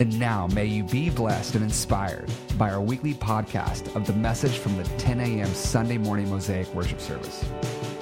[0.00, 4.56] And now, may you be blessed and inspired by our weekly podcast of the message
[4.56, 5.46] from the 10 a.m.
[5.48, 7.44] Sunday morning Mosaic worship service.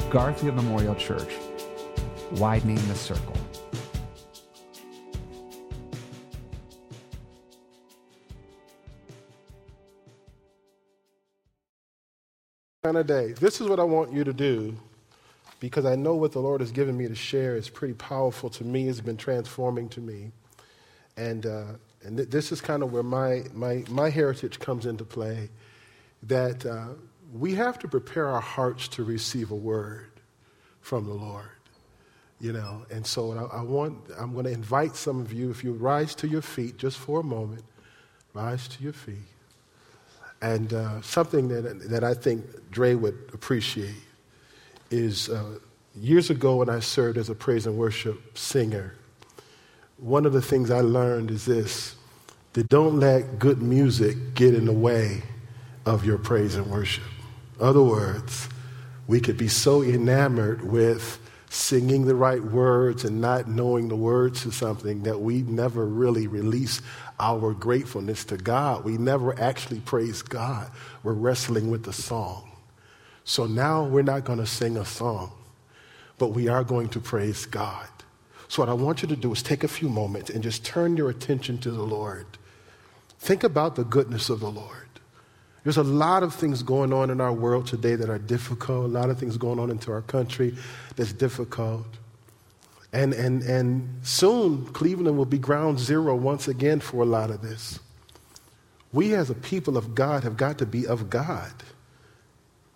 [0.08, 1.34] Garfield Memorial Church,
[2.36, 3.34] widening the circle.
[12.84, 13.32] kind of day.
[13.32, 14.76] This is what I want you to do
[15.58, 18.64] because I know what the Lord has given me to share is pretty powerful to
[18.64, 20.30] me, it's been transforming to me.
[21.16, 21.64] And uh,
[22.02, 25.50] and th- this is kind of where my, my, my heritage comes into play,
[26.24, 26.88] that uh,
[27.32, 30.10] we have to prepare our hearts to receive a word
[30.80, 31.50] from the Lord.
[32.40, 35.64] You know, and so I, I want, I'm going to invite some of you, if
[35.64, 37.64] you rise to your feet just for a moment,
[38.32, 39.16] rise to your feet.
[40.40, 43.96] And uh, something that, that I think Dre would appreciate
[44.90, 45.58] is uh,
[45.96, 48.94] years ago when I served as a praise and worship singer,
[49.98, 51.96] one of the things I learned is this
[52.54, 55.22] that don't let good music get in the way
[55.84, 57.04] of your praise and worship.
[57.58, 58.48] In other words,
[59.06, 61.18] we could be so enamored with
[61.50, 66.26] singing the right words and not knowing the words to something that we never really
[66.26, 66.80] release
[67.18, 68.84] our gratefulness to God.
[68.84, 70.70] We never actually praise God.
[71.02, 72.50] We're wrestling with the song.
[73.24, 75.32] So now we're not going to sing a song,
[76.18, 77.88] but we are going to praise God.
[78.48, 80.96] So, what I want you to do is take a few moments and just turn
[80.96, 82.26] your attention to the Lord.
[83.18, 84.88] Think about the goodness of the Lord.
[85.64, 88.88] There's a lot of things going on in our world today that are difficult, a
[88.88, 90.54] lot of things going on into our country
[90.96, 91.86] that's difficult.
[92.92, 97.42] And, and, and soon, Cleveland will be ground zero once again for a lot of
[97.42, 97.80] this.
[98.92, 101.52] We, as a people of God, have got to be of God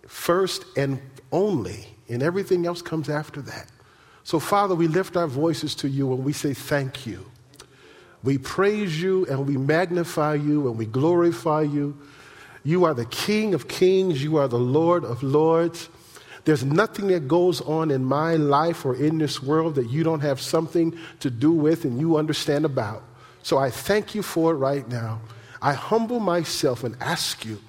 [0.07, 3.71] first and only, and everything else comes after that.
[4.23, 7.25] So, Father, we lift our voices to you and we say thank you.
[8.23, 11.97] We praise you and we magnify you and we glorify you.
[12.63, 15.89] You are the King of kings, you are the Lord of lords.
[16.45, 20.21] There's nothing that goes on in my life or in this world that you don't
[20.21, 23.03] have something to do with and you understand about.
[23.43, 25.21] So I thank you for it right now.
[25.61, 27.59] I humble myself and ask you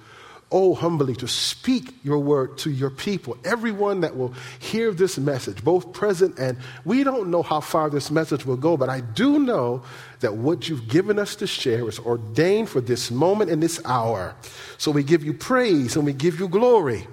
[0.55, 5.61] oh, humbly to speak your word to your people, everyone that will hear this message,
[5.65, 9.37] both present and we don't know how far this message will go, but I do
[9.37, 9.83] know
[10.21, 14.33] that what you've given us to share is ordained for this moment and this hour.
[14.77, 17.05] So we give you praise and we give you glory.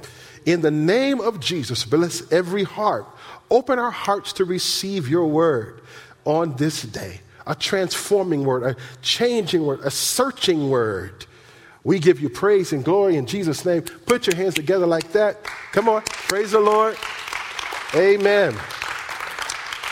[0.47, 3.07] In the name of Jesus, bless every heart.
[3.51, 5.81] Open our hearts to receive your word
[6.25, 7.21] on this day.
[7.45, 11.27] A transforming word, a changing word, a searching word
[11.84, 13.82] we give you praise and glory in Jesus' name.
[13.82, 15.43] Put your hands together like that.
[15.72, 16.03] Come on.
[16.03, 16.97] Praise the Lord.
[17.94, 18.54] Amen.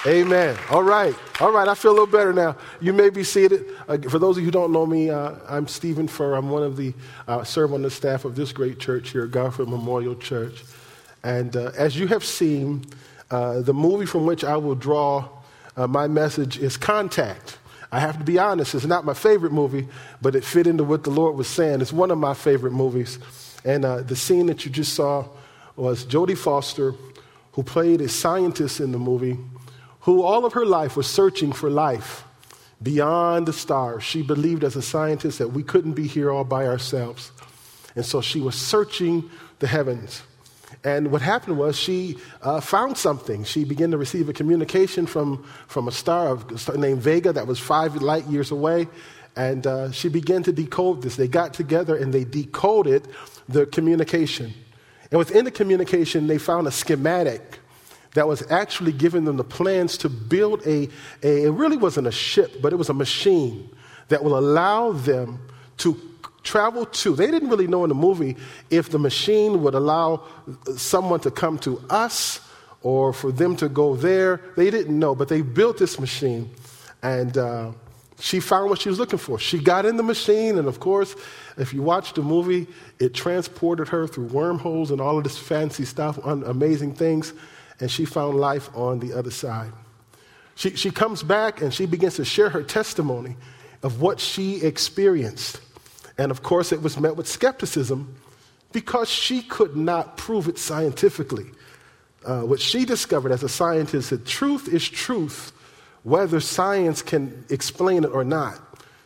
[0.07, 0.57] Amen.
[0.71, 1.15] All right.
[1.41, 1.69] All right.
[1.69, 2.57] I feel a little better now.
[2.81, 3.67] You may be seated.
[3.87, 6.37] Uh, for those of you who don't know me, uh, I'm Stephen Furr.
[6.37, 6.95] I'm one of the,
[7.29, 10.65] uh, serve on the staff of this great church here, Garfield Memorial Church.
[11.23, 12.87] And uh, as you have seen,
[13.31, 15.29] uh, the movie from which I will draw
[15.77, 17.59] uh, my message is Contact.
[17.93, 19.89] I have to be honest, it's not my favorite movie,
[20.23, 21.81] but it fit into what the Lord was saying.
[21.81, 23.19] It's one of my favorite movies.
[23.65, 25.27] And uh, the scene that you just saw
[25.77, 26.95] was Jodie Foster,
[27.53, 29.39] who played a scientist in the movie,
[30.01, 32.25] who all of her life was searching for life
[32.83, 34.03] beyond the stars.
[34.03, 37.33] She believed as a scientist that we couldn't be here all by ourselves.
[37.97, 39.29] And so she was searching
[39.59, 40.23] the heavens.
[40.83, 43.45] And what happened was she uh, found something.
[43.45, 47.59] She began to receive a communication from, from a star, of, named Vega that was
[47.59, 48.89] five light years away.
[49.37, 51.17] And uh, she began to decode this.
[51.17, 53.09] They got together and they decoded
[53.49, 54.55] the communication.
[55.11, 57.59] And within the communication, they found a schematic
[58.15, 60.89] that was actually giving them the plans to build a,
[61.23, 63.69] a it really wasn't a ship, but it was a machine
[64.09, 65.41] that will allow them
[65.79, 66.10] to
[66.43, 67.15] travel to.
[67.15, 68.37] They didn't really know in the movie
[68.71, 70.25] if the machine would allow
[70.77, 72.41] someone to come to us
[72.83, 74.41] or for them to go there.
[74.57, 76.51] They didn't know, but they built this machine
[77.03, 77.73] and uh,
[78.19, 79.39] she found what she was looking for.
[79.39, 81.17] She got in the machine, and of course,
[81.57, 82.67] if you watch the movie,
[82.99, 87.33] it transported her through wormholes and all of this fancy stuff, amazing things,
[87.81, 89.73] and she found life on the other side.
[90.55, 93.37] She, she comes back and she begins to share her testimony
[93.83, 95.61] of what she experienced.
[96.21, 98.15] And of course, it was met with skepticism
[98.73, 101.47] because she could not prove it scientifically.
[102.27, 105.51] Uh, what she discovered as a scientist that truth is truth,
[106.03, 108.61] whether science can explain it or not.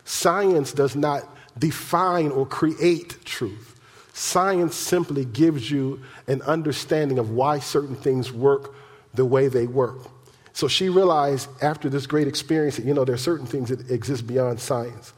[0.04, 1.22] Science does not
[1.56, 3.80] define or create truth.
[4.12, 8.74] Science simply gives you an understanding of why certain things work
[9.14, 9.98] the way they work.
[10.52, 13.88] So she realized after this great experience that, you know, there are certain things that
[13.88, 15.12] exist beyond science.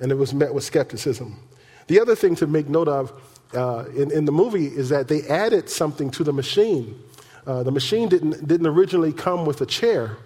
[0.00, 1.40] And it was met with skepticism.
[1.88, 3.12] The other thing to make note of
[3.54, 7.00] uh, in, in the movie is that they added something to the machine.
[7.46, 10.16] Uh, the machine didn't, didn't originally come with a chair,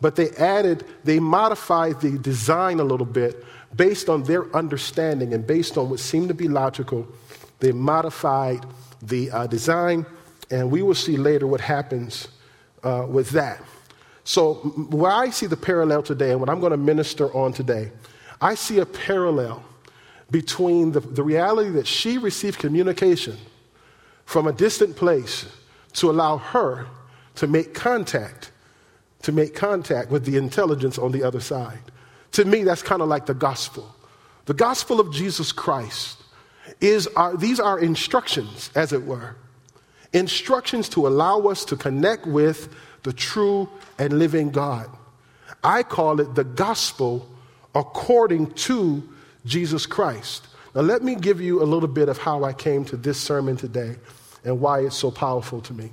[0.00, 3.44] but they added, they modified the design a little bit
[3.76, 7.06] based on their understanding and based on what seemed to be logical.
[7.60, 8.64] They modified
[9.02, 10.06] the uh, design,
[10.50, 12.28] and we will see later what happens
[12.82, 13.62] uh, with that.
[14.24, 17.90] So, where I see the parallel today and what I'm going to minister on today,
[18.42, 19.62] I see a parallel
[20.30, 23.36] between the, the reality that she received communication
[24.24, 25.46] from a distant place
[25.94, 26.86] to allow her
[27.36, 28.50] to make contact,
[29.22, 31.78] to make contact with the intelligence on the other side.
[32.32, 33.94] To me, that's kind of like the gospel.
[34.46, 36.18] The gospel of Jesus Christ
[36.80, 39.36] is our, these are instructions, as it were,
[40.12, 43.68] instructions to allow us to connect with the true
[43.98, 44.88] and living God.
[45.62, 47.28] I call it the gospel
[47.74, 49.02] according to
[49.44, 50.46] Jesus Christ.
[50.74, 53.56] Now, let me give you a little bit of how I came to this sermon
[53.56, 53.96] today
[54.44, 55.90] and why it's so powerful to me.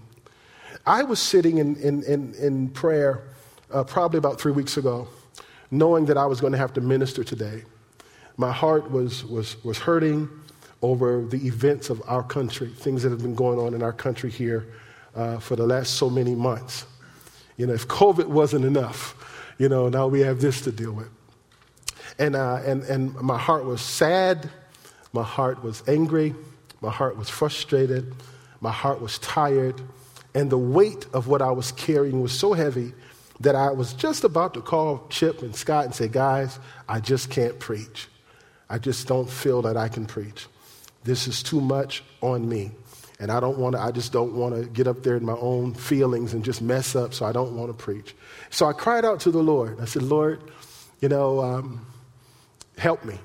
[0.85, 3.23] I was sitting in, in, in, in prayer
[3.71, 5.07] uh, probably about three weeks ago,
[5.69, 7.63] knowing that I was going to have to minister today.
[8.37, 10.29] My heart was, was, was hurting
[10.81, 14.31] over the events of our country, things that have been going on in our country
[14.31, 14.67] here
[15.15, 16.85] uh, for the last so many months.
[17.57, 19.15] You know, if COVID wasn't enough,
[19.57, 21.09] you know, now we have this to deal with.
[22.19, 24.49] And, uh, and, and my heart was sad,
[25.13, 26.35] my heart was angry,
[26.81, 28.13] my heart was frustrated,
[28.61, 29.81] my heart was tired,
[30.35, 32.93] and the weight of what I was carrying was so heavy
[33.39, 37.29] that I was just about to call Chip and Scott and say, guys, I just
[37.29, 38.07] can't preach.
[38.69, 40.47] I just don't feel that I can preach.
[41.03, 42.71] This is too much on me.
[43.21, 45.33] And I don't want to, I just don't want to get up there in my
[45.33, 48.13] own feelings and just mess up, so I don't want to preach.
[48.49, 49.79] So I cried out to the Lord.
[49.79, 50.41] I said, Lord,
[51.01, 51.85] you know, um,
[52.79, 53.19] help me.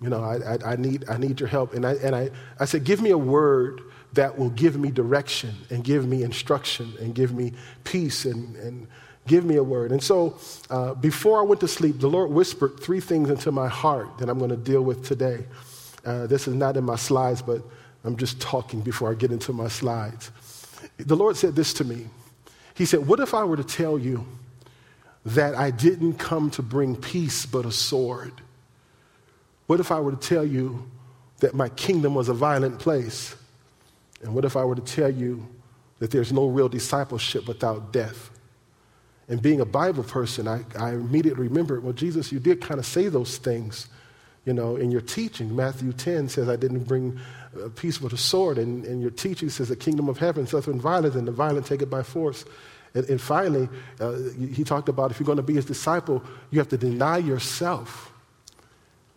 [0.00, 1.74] You know, I, I, I, need, I need your help.
[1.74, 3.82] And, I, and I, I said, give me a word
[4.14, 7.52] that will give me direction and give me instruction and give me
[7.84, 8.86] peace and, and
[9.26, 9.92] give me a word.
[9.92, 10.38] And so
[10.70, 14.28] uh, before I went to sleep, the Lord whispered three things into my heart that
[14.28, 15.44] I'm going to deal with today.
[16.04, 17.62] Uh, this is not in my slides, but
[18.04, 20.30] I'm just talking before I get into my slides.
[20.96, 22.06] The Lord said this to me.
[22.74, 24.26] He said, What if I were to tell you
[25.26, 28.32] that I didn't come to bring peace but a sword?
[29.70, 30.90] What if I were to tell you
[31.38, 33.36] that my kingdom was a violent place?
[34.20, 35.46] And what if I were to tell you
[36.00, 38.30] that there's no real discipleship without death?
[39.28, 42.84] And being a Bible person, I, I immediately remembered, well, Jesus, you did kind of
[42.84, 43.86] say those things,
[44.44, 45.54] you know, in your teaching.
[45.54, 47.20] Matthew 10 says, I didn't bring
[47.54, 48.58] uh, peace with a sword.
[48.58, 51.80] And, and your teaching says the kingdom of heaven suffering violence and the violent take
[51.80, 52.44] it by force.
[52.94, 53.68] And, and finally,
[54.00, 54.16] uh,
[54.52, 58.09] he talked about if you're going to be his disciple, you have to deny yourself,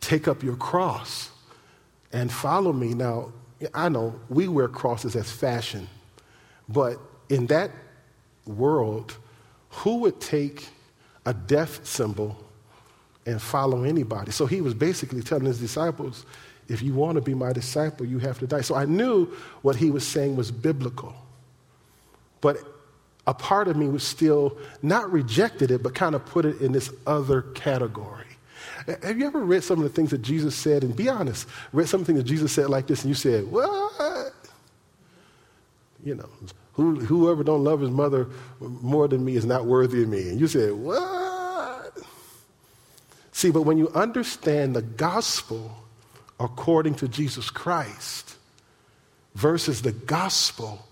[0.04, 1.32] take up your cross,
[2.12, 2.94] and follow me.
[2.94, 3.32] Now,
[3.74, 5.88] I know we wear crosses as fashion,
[6.70, 7.72] but in that
[8.46, 9.18] world,
[9.70, 10.68] who would take
[11.26, 12.38] a death symbol
[13.26, 14.32] and follow anybody?
[14.32, 16.26] So he was basically telling his disciples,
[16.68, 18.62] if you want to be my disciple, you have to die.
[18.62, 19.26] So I knew
[19.62, 21.16] what he was saying was biblical.
[22.42, 22.58] But
[23.26, 26.74] a part of me was still not rejected it, but kind of put it in
[26.74, 28.26] this other category.
[28.88, 30.84] Have you ever read some of the things that Jesus said?
[30.84, 34.34] And be honest, read something that Jesus said like this, and you said, What?
[36.04, 36.30] You know,
[36.74, 38.28] who, whoever don't love his mother
[38.60, 40.30] more than me is not worthy of me.
[40.30, 41.98] And you said, What?
[43.32, 45.76] See, but when you understand the gospel,
[46.40, 48.36] according to Jesus Christ
[49.36, 50.86] versus the gospel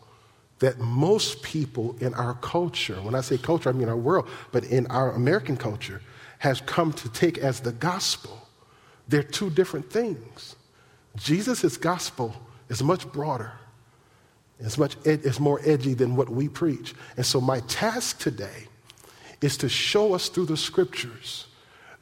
[0.60, 4.64] that most people in our culture, when I say culture, I mean our world, but
[4.66, 6.02] in our American culture,
[6.42, 8.36] has come to take as the gospel.
[9.08, 10.56] They're two different things.
[11.16, 12.36] Jesus' gospel
[12.68, 13.52] is much broader.
[14.60, 16.96] It's, much ed- it's more edgy than what we preach.
[17.16, 18.66] And so, my task today
[19.40, 21.46] is to show us through the scriptures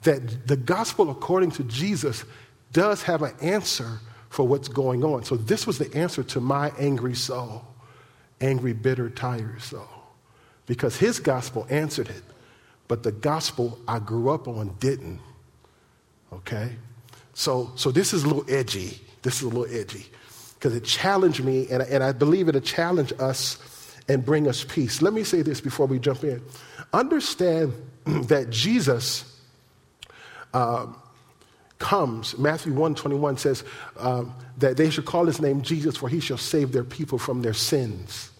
[0.03, 2.23] that the gospel, according to Jesus,
[2.71, 5.25] does have an answer for what's going on.
[5.25, 7.65] So, this was the answer to my angry soul,
[8.39, 9.89] angry, bitter, tired soul,
[10.65, 12.23] because his gospel answered it,
[12.89, 15.21] but the gospel I grew up on didn't.
[16.33, 16.75] Okay?
[17.33, 18.99] So, so this is a little edgy.
[19.21, 20.07] This is a little edgy.
[20.55, 23.57] because it challenged me, and, and I believe it'll challenge us
[24.09, 25.01] and bring us peace.
[25.01, 26.41] Let me say this before we jump in.
[26.91, 27.73] Understand
[28.05, 29.39] that Jesus
[30.53, 30.87] uh,
[31.77, 32.37] comes.
[32.37, 33.63] Matthew 1 21 says
[33.97, 37.43] um, that they should call his name Jesus, for he shall save their people from
[37.43, 38.31] their sins.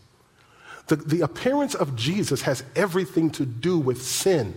[0.90, 4.56] The, the appearance of Jesus has everything to do with sin.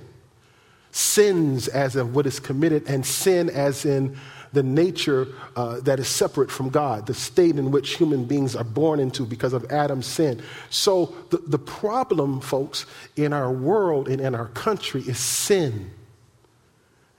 [0.91, 4.17] Sins as in what is committed, and sin as in
[4.53, 8.65] the nature uh, that is separate from God, the state in which human beings are
[8.65, 10.43] born into because of Adam's sin.
[10.69, 12.87] So, the, the problem, folks,
[13.17, 15.91] in our world and in our country is sin.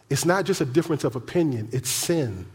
[0.10, 2.46] It's not just a difference of opinion, it's sin.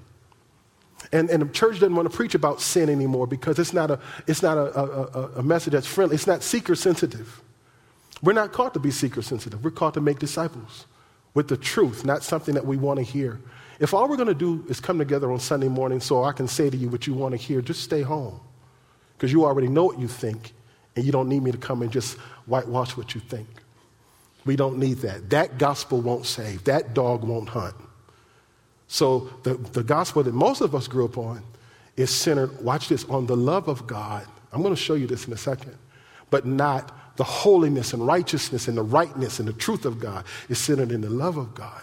[1.12, 4.00] And, and the church doesn't want to preach about sin anymore because it's not a,
[4.26, 6.14] it's not a, a, a message that's friendly.
[6.14, 7.40] It's not seeker sensitive.
[8.22, 9.64] We're not called to be seeker sensitive.
[9.64, 10.86] We're called to make disciples
[11.34, 13.40] with the truth, not something that we want to hear.
[13.78, 16.48] If all we're going to do is come together on Sunday morning so I can
[16.48, 18.40] say to you what you want to hear, just stay home.
[19.16, 20.52] Because you already know what you think,
[20.96, 23.48] and you don't need me to come and just whitewash what you think.
[24.44, 25.30] We don't need that.
[25.30, 27.76] That gospel won't save, that dog won't hunt.
[28.88, 31.42] So, the, the gospel that most of us grew up on
[31.96, 34.26] is centered, watch this, on the love of God.
[34.52, 35.76] I'm going to show you this in a second,
[36.30, 40.24] but not the holiness and righteousness and the rightness and the truth of God.
[40.48, 41.82] It's centered in the love of God.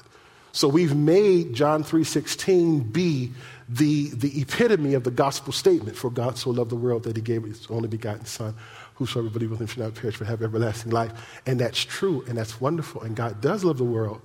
[0.56, 3.34] So we've made John 3:16 be
[3.68, 5.98] the, the epitome of the gospel statement.
[5.98, 8.56] For God so loved the world that he gave his only begotten Son,
[8.96, 11.12] whosoever believe in him shall not perish but have everlasting life.
[11.46, 13.02] And that's true and that's wonderful.
[13.02, 14.22] And God does love the world.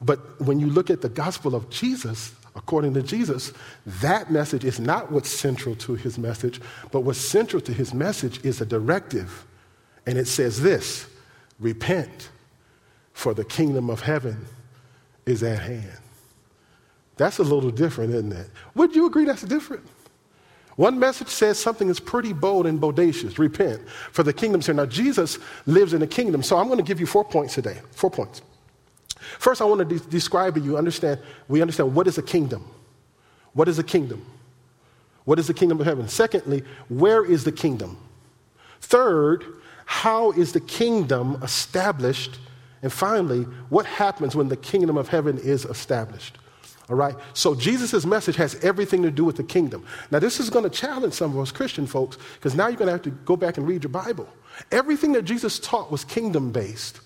[0.00, 3.52] But when you look at the gospel of Jesus, according to Jesus,
[3.86, 8.44] that message is not what's central to his message, but what's central to his message
[8.44, 9.46] is a directive.
[10.06, 11.06] And it says this
[11.58, 12.30] repent,
[13.12, 14.46] for the kingdom of heaven
[15.26, 15.98] is at hand.
[17.18, 18.48] That's a little different, isn't it?
[18.74, 19.86] Would you agree that's different?
[20.76, 24.74] One message says something is pretty bold and bodacious repent, for the kingdom's here.
[24.74, 27.82] Now, Jesus lives in the kingdom, so I'm going to give you four points today.
[27.90, 28.40] Four points.
[29.16, 32.68] First, I want to de- describe to you, understand, we understand what is a kingdom.
[33.52, 34.24] What is a kingdom?
[35.24, 36.08] What is the kingdom of heaven?
[36.08, 37.98] Secondly, where is the kingdom?
[38.80, 39.44] Third,
[39.84, 42.38] how is the kingdom established
[42.82, 46.38] and finally, what happens when the kingdom of heaven is established?
[46.88, 47.14] All right?
[47.34, 49.84] So Jesus' message has everything to do with the kingdom.
[50.10, 52.86] Now, this is going to challenge some of us Christian folks because now you're going
[52.86, 54.28] to have to go back and read your Bible.
[54.72, 57.00] Everything that Jesus taught was kingdom based.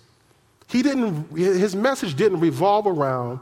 [0.68, 3.40] He didn't, his message didn't revolve around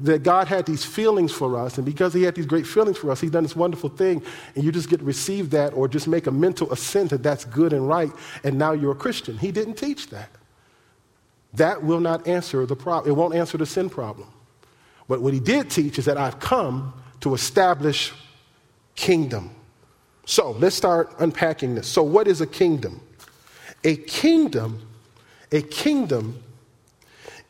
[0.00, 3.10] that God had these feelings for us, and because He had these great feelings for
[3.10, 4.22] us, He's done this wonderful thing,
[4.54, 7.44] and you just get to receive that or just make a mental assent that that's
[7.44, 8.12] good and right,
[8.44, 9.36] and now you're a Christian.
[9.36, 10.30] He didn't teach that.
[11.54, 13.10] That will not answer the problem.
[13.10, 14.28] It won't answer the sin problem.
[15.08, 18.12] But what he did teach is that I've come to establish
[18.94, 19.50] kingdom.
[20.26, 21.88] So let's start unpacking this.
[21.88, 23.00] So, what is a kingdom?
[23.84, 24.86] A kingdom,
[25.50, 26.42] a kingdom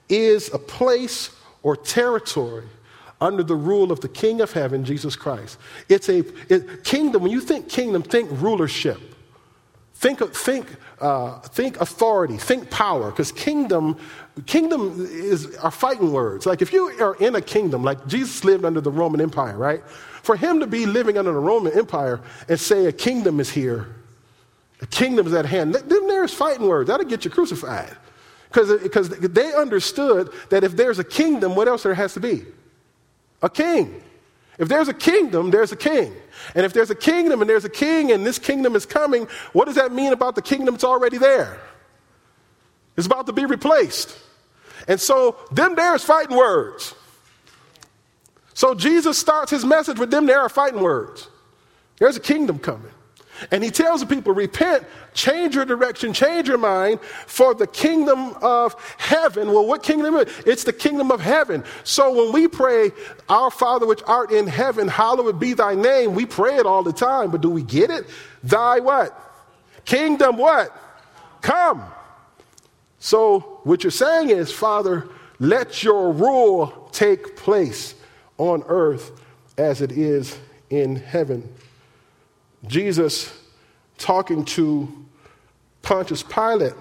[0.09, 1.31] is a place
[1.63, 2.67] or territory
[3.21, 5.59] under the rule of the King of Heaven, Jesus Christ.
[5.89, 7.23] It's a it, kingdom.
[7.23, 9.01] When you think kingdom, think rulership.
[9.95, 13.97] Think, think, uh, think authority, think power, because kingdom,
[14.47, 16.47] kingdom is are fighting words.
[16.47, 19.83] Like if you are in a kingdom, like Jesus lived under the Roman Empire, right?
[20.23, 23.89] For him to be living under the Roman Empire and say a kingdom is here,
[24.81, 26.87] a kingdom is at hand, them there is fighting words.
[26.87, 27.97] That'll get you crucified.
[28.51, 32.45] Because they understood that if there's a kingdom, what else there has to be?
[33.43, 34.03] A king.
[34.59, 36.13] If there's a kingdom, there's a king.
[36.55, 39.67] And if there's a kingdom and there's a king and this kingdom is coming, what
[39.67, 41.61] does that mean about the kingdom that's already there?
[42.97, 44.19] It's about to be replaced.
[44.89, 46.95] And so, them there is fighting words.
[48.55, 51.29] So, Jesus starts his message with them there are fighting words.
[51.99, 52.91] There's a kingdom coming.
[53.51, 58.35] And he tells the people, repent, change your direction, change your mind for the kingdom
[58.43, 59.49] of heaven.
[59.49, 60.47] Well, what kingdom is it?
[60.47, 61.65] It's the kingdom of heaven.
[61.85, 62.93] So when we pray,
[63.29, 66.93] Our Father which art in heaven, hallowed be thy name, we pray it all the
[66.93, 68.07] time, but do we get it?
[68.43, 69.19] Thy what?
[69.85, 70.77] Kingdom what?
[71.41, 71.85] Come.
[72.99, 77.95] So what you're saying is, Father, let your rule take place
[78.39, 79.13] on earth
[79.57, 80.37] as it is
[80.71, 81.49] in heaven.
[82.67, 83.33] Jesus,
[83.97, 85.07] talking to
[85.83, 86.75] Pontius Pilate,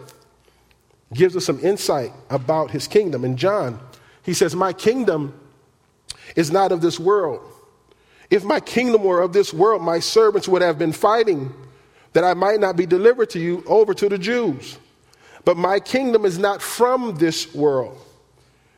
[1.13, 3.24] gives us some insight about his kingdom.
[3.24, 3.79] In John,
[4.24, 5.39] he says, My kingdom
[6.36, 7.41] is not of this world.
[8.29, 11.53] If my kingdom were of this world, my servants would have been fighting
[12.13, 14.77] that I might not be delivered to you over to the Jews.
[15.46, 17.98] But my kingdom is not from this world.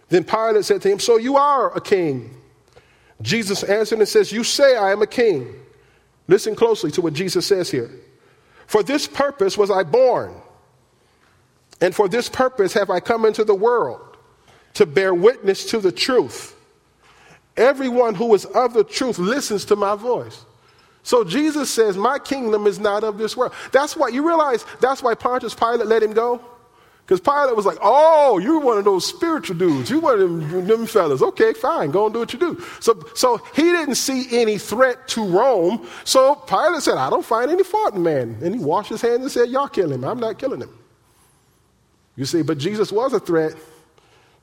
[0.10, 2.36] Then Pilate said to him, So you are a king.
[3.22, 5.56] Jesus answered and says, You say I am a king.
[6.30, 7.90] Listen closely to what Jesus says here.
[8.68, 10.32] For this purpose was I born,
[11.82, 14.16] and for this purpose have I come into the world
[14.76, 16.56] to bear witness to the truth.
[17.58, 20.46] Everyone who is of the truth listens to my voice.
[21.02, 23.54] So Jesus says, My kingdom is not of this world.
[23.72, 26.42] That's why you realize that's why Pontius Pilate let him go?
[27.10, 29.90] Because Pilate was like, Oh, you're one of those spiritual dudes.
[29.90, 31.24] You're one of them, them fellas.
[31.24, 32.64] Okay, fine, go and do what you do.
[32.82, 35.88] So, so he didn't see any threat to Rome.
[36.04, 38.38] So Pilate said, I don't find any fault in man.
[38.44, 40.04] And he washed his hands and said, Y'all kill him.
[40.04, 40.70] I'm not killing him.
[42.16, 43.54] You see, but Jesus was a threat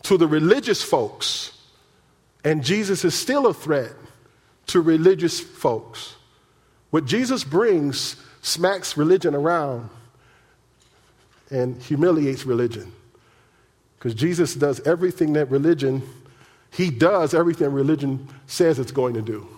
[0.02, 1.56] to the religious folks.
[2.44, 3.92] And Jesus is still a threat
[4.68, 6.16] to religious folks.
[6.90, 9.88] What Jesus brings smacks religion around
[11.50, 12.92] and humiliates religion.
[13.98, 16.02] Because Jesus does everything that religion,
[16.70, 19.48] he does everything religion says it's going to do.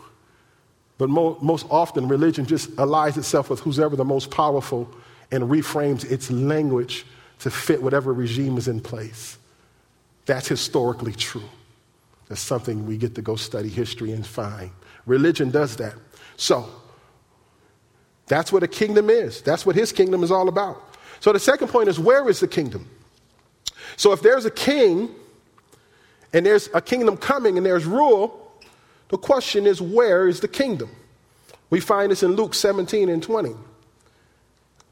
[0.99, 4.89] But mo- most often, religion just allies itself with who's ever the most powerful
[5.31, 7.07] and reframes its language
[7.41, 9.39] to fit whatever regime is in place.
[10.27, 11.49] That's historically true.
[12.29, 14.71] That's something we get to go study history and find.
[15.07, 15.95] Religion does that.
[16.37, 16.69] So,
[18.27, 19.41] that's what a kingdom is.
[19.41, 20.88] That's what his kingdom is all about.
[21.21, 22.89] So the second point is where is the kingdom?
[23.97, 25.11] So if there's a king
[26.33, 28.53] and there's a kingdom coming and there's rule,
[29.09, 30.91] the question is where is the kingdom?
[31.71, 33.55] We find this in Luke 17 and 20.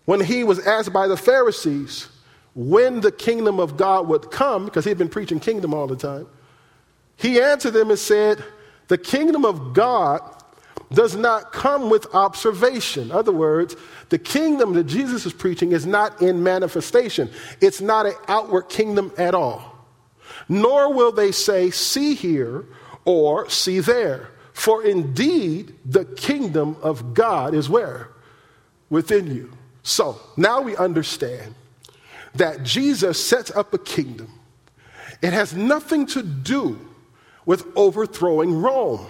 [0.04, 2.08] When he was asked by the Pharisees
[2.54, 6.26] when the kingdom of God would come, because he'd been preaching kingdom all the time,
[7.16, 8.42] he answered them and said,
[8.88, 10.20] The kingdom of God
[10.92, 13.04] does not come with observation.
[13.04, 13.76] In other words,
[14.08, 19.12] the kingdom that Jesus is preaching is not in manifestation, it's not an outward kingdom
[19.18, 19.74] at all.
[20.48, 22.64] Nor will they say, See here
[23.04, 24.30] or see there.
[24.52, 28.08] For indeed, the kingdom of God is where?
[28.88, 29.52] Within you.
[29.82, 31.54] So now we understand
[32.34, 34.28] that Jesus sets up a kingdom.
[35.22, 36.78] It has nothing to do
[37.44, 39.06] with overthrowing Rome.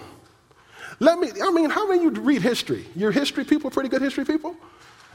[0.99, 2.85] Let me, I mean, how many of you read history?
[2.95, 4.55] You're history people, pretty good history people?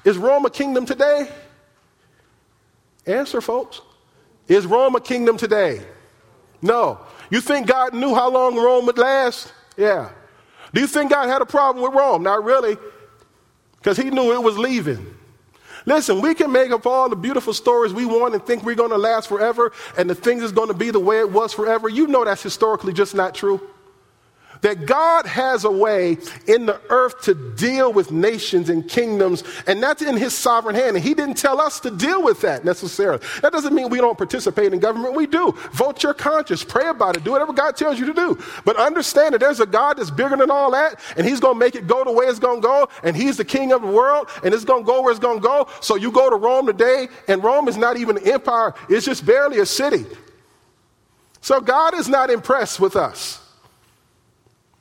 [0.05, 1.29] Is Rome a kingdom today?
[3.07, 3.81] Answer, folks.
[4.47, 5.83] Is Rome a kingdom today?
[6.61, 7.01] No.
[7.31, 9.53] You think God knew how long Rome would last?
[9.77, 10.11] Yeah.
[10.73, 12.23] Do you think God had a problem with Rome?
[12.23, 12.77] Not really,
[13.77, 15.15] because he knew it was leaving.
[15.85, 18.91] Listen, we can make up all the beautiful stories we want and think we're going
[18.91, 21.89] to last forever and the things is going to be the way it was forever.
[21.89, 23.61] You know that's historically just not true
[24.63, 29.83] that God has a way in the earth to deal with nations and kingdoms, and
[29.83, 30.97] that's in His sovereign hand.
[30.97, 33.23] And He didn't tell us to deal with that necessarily.
[33.43, 35.15] That doesn't mean we don't participate in government.
[35.15, 35.53] We do.
[35.73, 38.39] Vote your conscience, pray about it, do whatever God tells you to do.
[38.65, 41.61] But understand that there's a God that's bigger than all that, and He's going to
[41.61, 43.89] make it go the way it's going to go, and He's the King of the
[43.89, 45.69] world, and it's going to go where it's going to go.
[45.81, 49.27] So you go to Rome today, and Rome is not even an empire, it's just
[49.27, 50.07] barely a city.
[51.41, 53.42] So God is not impressed with us.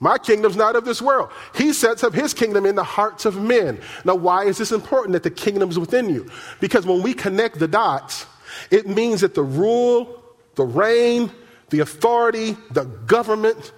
[0.02, 1.30] My kingdom's not of this world.
[1.56, 3.80] He sets up his kingdom in the hearts of men.
[4.04, 6.30] Now, why is this important that the kingdom's within you?
[6.60, 8.26] Because when we connect the dots,
[8.72, 10.24] it means that the rule,
[10.56, 11.32] the reign,
[11.70, 13.74] the authority, the government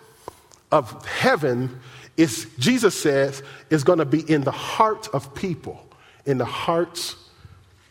[0.72, 1.78] of heaven
[2.16, 5.86] is, Jesus says, is going to be in the heart of people,
[6.26, 7.18] in the hearts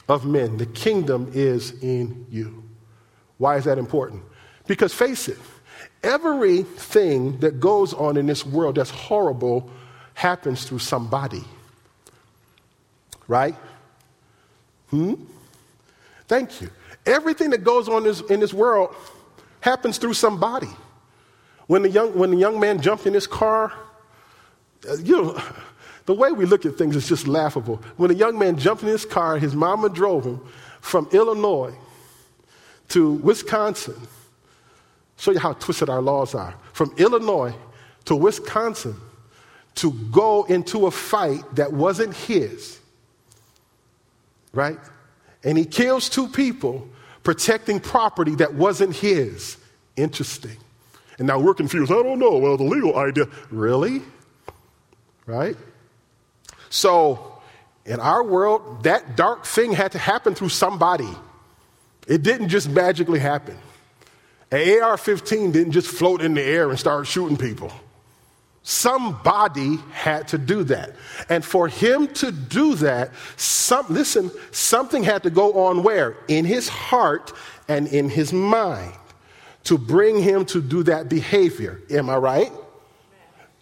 [0.08, 0.56] of men.
[0.56, 2.64] The kingdom is in you.
[3.36, 4.22] Why is that important?
[4.66, 5.38] Because face it,
[6.02, 9.70] Everything that goes on in this world that's horrible
[10.14, 11.44] happens through somebody.
[13.28, 13.54] Right?
[14.90, 15.14] Hmm?
[16.26, 16.70] Thank you.
[17.06, 18.94] Everything that goes on in this world
[19.60, 20.68] happens through somebody.
[21.66, 23.72] When the young, when the young man jumped in his car,
[24.88, 25.42] uh, you know,
[26.06, 27.76] the way we look at things is just laughable.
[27.96, 30.40] When a young man jumped in his car, his mama drove him
[30.80, 31.74] from Illinois
[32.88, 33.96] to Wisconsin
[35.22, 36.52] Show you how twisted our laws are.
[36.72, 37.54] From Illinois
[38.06, 38.96] to Wisconsin
[39.76, 42.80] to go into a fight that wasn't his,
[44.52, 44.80] right?
[45.44, 46.88] And he kills two people
[47.22, 49.58] protecting property that wasn't his.
[49.94, 50.56] Interesting.
[51.18, 51.92] And now we're confused.
[51.92, 52.38] I don't know.
[52.38, 53.26] Well, the legal idea.
[53.52, 54.02] Really?
[55.24, 55.56] Right?
[56.68, 57.40] So,
[57.86, 61.10] in our world, that dark thing had to happen through somebody.
[62.08, 63.56] It didn't just magically happen.
[64.52, 67.72] An AR 15 didn't just float in the air and start shooting people.
[68.62, 70.94] Somebody had to do that.
[71.28, 76.16] And for him to do that, some, listen, something had to go on where?
[76.28, 77.32] In his heart
[77.66, 78.92] and in his mind
[79.64, 81.80] to bring him to do that behavior.
[81.90, 82.52] Am I right?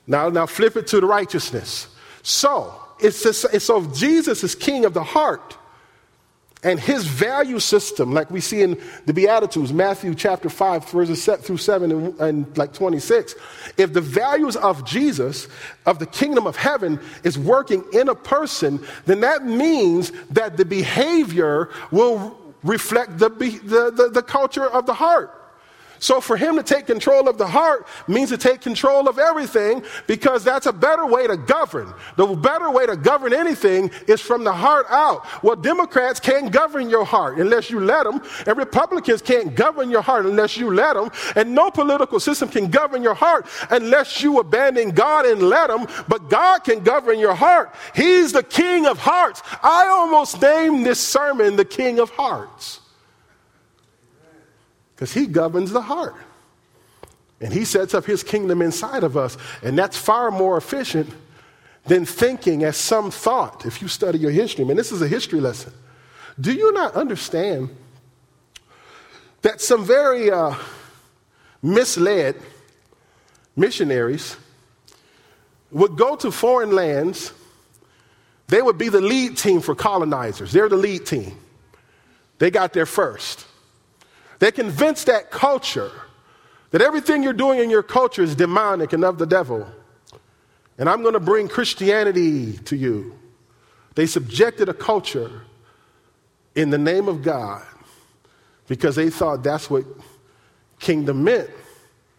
[0.06, 1.88] Now, now flip it to the righteousness.
[2.22, 5.56] So, it's just, it's, so Jesus is king of the heart.
[6.62, 11.40] And his value system, like we see in the Beatitudes, Matthew chapter 5, verses set
[11.40, 13.34] through 7 and, and, like 26,
[13.78, 15.48] if the values of Jesus,
[15.86, 20.66] of the kingdom of heaven, is working in a person, then that means that the
[20.66, 25.39] behavior will reflect the, the, the, the culture of the heart.
[26.00, 29.84] So for him to take control of the heart means to take control of everything
[30.06, 31.92] because that's a better way to govern.
[32.16, 35.26] The better way to govern anything is from the heart out.
[35.44, 40.00] Well, Democrats can't govern your heart unless you let them, and Republicans can't govern your
[40.00, 44.38] heart unless you let them, and no political system can govern your heart unless you
[44.38, 47.74] abandon God and let them, but God can govern your heart.
[47.94, 49.42] He's the king of hearts.
[49.62, 52.79] I almost named this sermon the king of hearts
[55.00, 56.14] because he governs the heart.
[57.40, 59.38] And he sets up his kingdom inside of us.
[59.62, 61.08] And that's far more efficient
[61.86, 64.62] than thinking as some thought if you study your history.
[64.62, 65.72] I mean, this is a history lesson.
[66.38, 67.74] Do you not understand
[69.40, 70.54] that some very uh,
[71.62, 72.36] misled
[73.56, 74.36] missionaries
[75.70, 77.32] would go to foreign lands?
[78.48, 80.52] They would be the lead team for colonizers.
[80.52, 81.38] They're the lead team.
[82.36, 83.46] They got there first.
[84.40, 85.92] They convince that culture
[86.70, 89.66] that everything you're doing in your culture is demonic and of the devil.
[90.78, 93.18] And I'm going to bring Christianity to you.
[93.94, 95.42] They subjected a culture
[96.54, 97.62] in the name of God
[98.66, 99.84] because they thought that's what
[100.78, 101.50] kingdom meant,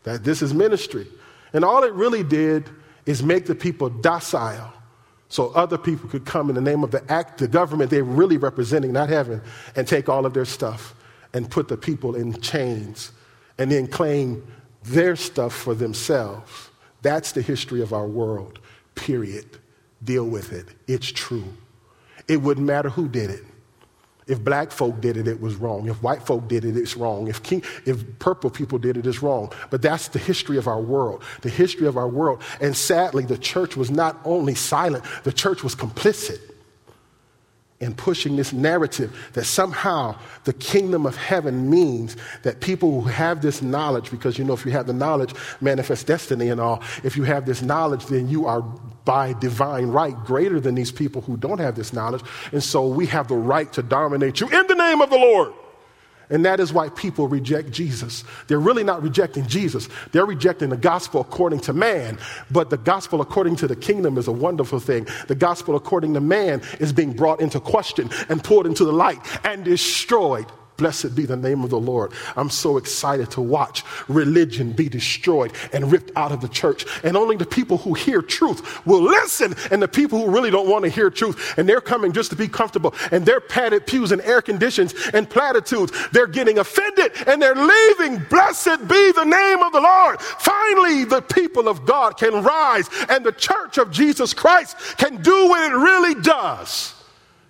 [0.03, 1.07] that this is ministry.
[1.53, 2.69] And all it really did
[3.05, 4.71] is make the people docile
[5.29, 8.37] so other people could come in the name of the act, the government they're really
[8.37, 9.41] representing, not heaven,
[9.75, 10.93] and take all of their stuff
[11.33, 13.11] and put the people in chains
[13.57, 14.45] and then claim
[14.83, 16.69] their stuff for themselves.
[17.01, 18.59] That's the history of our world,
[18.95, 19.45] period.
[20.03, 20.67] Deal with it.
[20.87, 21.45] It's true.
[22.27, 23.43] It wouldn't matter who did it.
[24.27, 25.89] If black folk did it, it was wrong.
[25.89, 27.27] If white folk did it, it's wrong.
[27.27, 29.51] If, king, if purple people did it, it's wrong.
[29.69, 32.41] But that's the history of our world, the history of our world.
[32.61, 36.39] And sadly, the church was not only silent, the church was complicit
[37.81, 40.15] in pushing this narrative that somehow
[40.45, 44.65] the kingdom of heaven means that people who have this knowledge, because you know, if
[44.65, 48.45] you have the knowledge, manifest destiny and all, if you have this knowledge, then you
[48.45, 48.61] are
[49.03, 52.21] by divine right greater than these people who don't have this knowledge.
[52.51, 55.53] And so we have the right to dominate you in the name of the Lord.
[56.31, 58.23] And that is why people reject Jesus.
[58.47, 62.17] They're really not rejecting Jesus, they're rejecting the gospel according to man.
[62.49, 65.07] But the gospel according to the kingdom is a wonderful thing.
[65.27, 69.19] The gospel according to man is being brought into question and poured into the light
[69.45, 70.45] and destroyed.
[70.81, 72.11] Blessed be the name of the Lord.
[72.35, 76.87] I'm so excited to watch religion be destroyed and ripped out of the church.
[77.03, 80.67] And only the people who hear truth will listen, and the people who really don't
[80.67, 84.11] want to hear truth, and they're coming just to be comfortable, and they're padded pews
[84.11, 88.17] and air conditions and platitudes, they're getting offended and they're leaving.
[88.27, 90.19] Blessed be the name of the Lord.
[90.19, 95.47] Finally, the people of God can rise, and the church of Jesus Christ can do
[95.47, 96.95] what it really does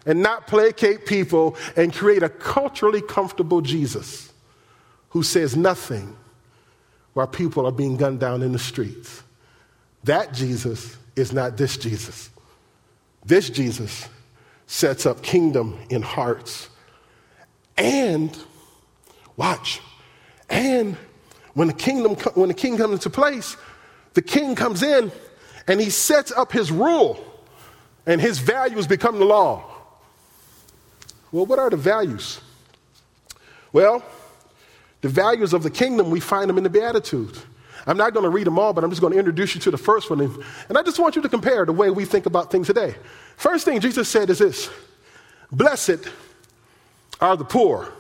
[0.06, 4.32] and not placate people and create a culturally comfortable Jesus
[5.10, 6.16] who says nothing
[7.14, 9.24] while people are being gunned down in the streets.
[10.04, 12.30] That Jesus is not this Jesus.
[13.26, 14.08] This Jesus
[14.66, 16.70] sets up kingdom in hearts.
[17.78, 18.36] And
[19.36, 19.82] watch,
[20.50, 20.96] and
[21.54, 23.58] when the kingdom when the king comes into place,
[24.14, 25.12] the king comes in
[25.68, 27.24] and he sets up his rule
[28.06, 29.71] and his values become the law.
[31.32, 32.42] Well, what are the values?
[33.74, 34.04] Well,
[35.02, 37.44] the values of the kingdom, we find them in the Beatitudes.
[37.88, 39.72] I'm not going to read them all, but I'm just going to introduce you to
[39.72, 40.22] the first one.
[40.70, 42.96] And I just want you to compare the way we think about things today.
[43.38, 44.70] First thing Jesus said is this
[45.52, 46.08] Blessed
[47.20, 47.92] are the poor.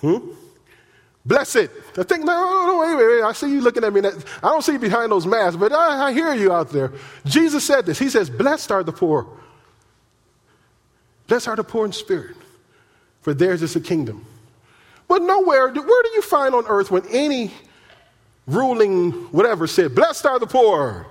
[0.00, 0.30] Hmm?
[1.24, 1.68] Blessed.
[1.96, 3.22] I think, no, no, no, wait, wait, wait.
[3.22, 4.00] I see you looking at me.
[4.00, 6.92] I don't see you behind those masks, but I, I hear you out there.
[7.24, 8.00] Jesus said this.
[8.00, 9.28] He says, Blessed are the poor.
[11.32, 12.36] Blessed are the poor in spirit,
[13.22, 14.22] for theirs is the kingdom.
[15.08, 17.52] But nowhere, where do you find on earth when any
[18.46, 21.06] ruling whatever said, Blessed are the poor?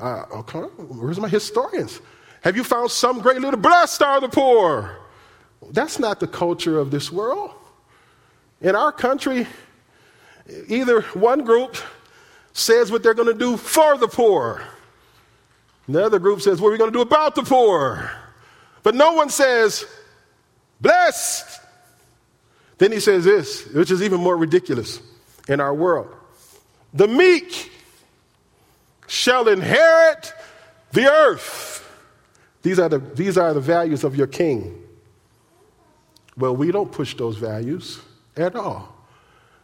[0.00, 2.00] Uh, okay, where's my historians?
[2.40, 4.98] Have you found some great little blessed are the poor?
[5.72, 7.50] That's not the culture of this world.
[8.62, 9.46] In our country,
[10.68, 11.76] either one group
[12.54, 14.62] says what they're going to do for the poor,
[15.94, 18.10] the other group says, What are we going to do about the poor?
[18.82, 19.84] But no one says,
[20.80, 21.60] Blessed.
[22.78, 25.00] Then he says this, which is even more ridiculous
[25.48, 26.14] in our world.
[26.92, 27.72] The meek
[29.06, 30.32] shall inherit
[30.92, 31.82] the earth.
[32.62, 34.82] These are the, these are the values of your king.
[36.36, 38.00] Well, we don't push those values
[38.36, 38.94] at all.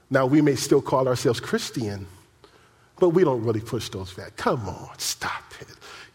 [0.09, 2.07] Now, we may still call ourselves Christian,
[2.99, 4.35] but we don't really push those values.
[4.37, 5.52] Come on, stop.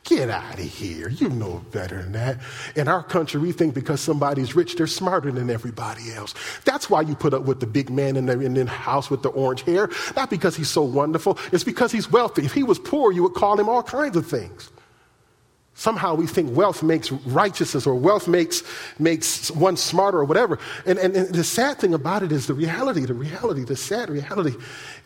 [0.08, 1.10] Get out of here.
[1.10, 2.39] You know better than that.
[2.78, 6.34] In our country, we think because somebody's rich, they're smarter than everybody else.
[6.63, 9.22] That's why you put up with the big man in the, in the house with
[9.22, 9.89] the orange hair.
[10.15, 12.46] Not because he's so wonderful, it's because he's wealthy.
[12.46, 14.72] If he was poor, you would call him all kinds of things.
[15.78, 18.63] Somehow we think wealth makes righteousness or wealth makes,
[18.98, 20.58] makes one smarter or whatever.
[20.88, 24.10] And, and, and, the sad thing about it is the reality, the reality, the sad
[24.10, 24.56] reality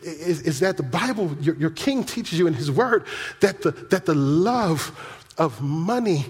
[0.00, 3.04] is, is that the Bible, your, your king teaches you in his word
[3.40, 4.98] that the, that the love
[5.36, 6.24] of money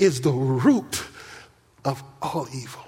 [0.00, 1.04] is the root
[1.84, 2.83] of all evil.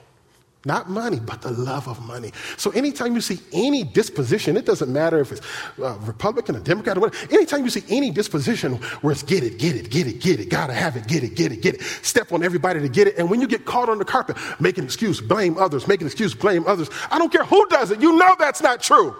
[0.66, 2.32] Not money, but the love of money.
[2.56, 5.40] So anytime you see any disposition, it doesn't matter if it's
[5.80, 9.58] uh, Republican or Democrat or whatever, anytime you see any disposition where it's get it,
[9.58, 11.82] get it, get it, get it, gotta have it, get it, get it, get it,
[11.82, 13.16] step on everybody to get it.
[13.16, 16.08] And when you get caught on the carpet, make an excuse, blame others, make an
[16.08, 16.90] excuse, blame others.
[17.12, 19.14] I don't care who does it, you know that's not true.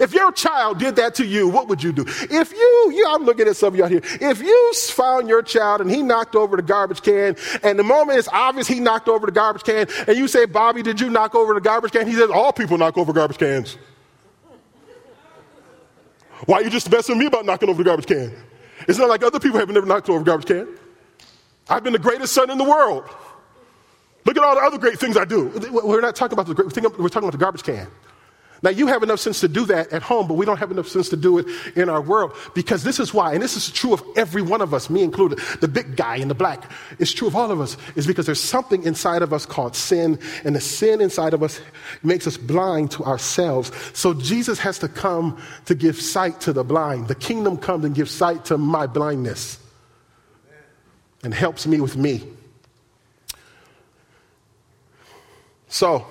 [0.00, 2.04] If your child did that to you, what would you do?
[2.06, 4.02] If you, you, I'm looking at some of y'all here.
[4.20, 8.18] If you found your child and he knocked over the garbage can, and the moment
[8.18, 11.34] it's obvious he knocked over the garbage can, and you say, Bobby, did you knock
[11.34, 12.06] over the garbage can?
[12.06, 13.76] He says, all people knock over garbage cans.
[16.46, 18.34] Why are you just messing me about knocking over the garbage can?
[18.88, 20.68] It's not like other people have never knocked over a garbage can.
[21.68, 23.04] I've been the greatest son in the world.
[24.24, 25.48] Look at all the other great things I do.
[25.70, 26.66] We're not talking about the great,
[26.98, 27.88] we're talking about the garbage can.
[28.62, 30.86] Now, you have enough sense to do that at home, but we don't have enough
[30.86, 33.92] sense to do it in our world because this is why, and this is true
[33.92, 36.70] of every one of us, me included, the big guy in the black.
[37.00, 40.16] It's true of all of us, is because there's something inside of us called sin,
[40.44, 41.60] and the sin inside of us
[42.04, 43.72] makes us blind to ourselves.
[43.94, 47.08] So Jesus has to come to give sight to the blind.
[47.08, 49.58] The kingdom comes and gives sight to my blindness
[51.24, 52.22] and helps me with me.
[55.66, 56.06] So,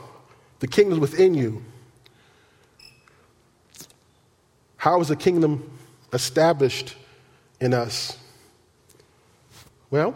[0.59, 1.63] the kingdom is within you.
[4.81, 5.77] How is the kingdom
[6.11, 6.95] established
[7.59, 8.17] in us?
[9.91, 10.15] Well,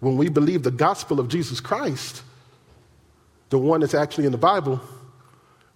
[0.00, 2.24] when we believe the gospel of Jesus Christ,
[3.50, 4.80] the one that's actually in the Bible,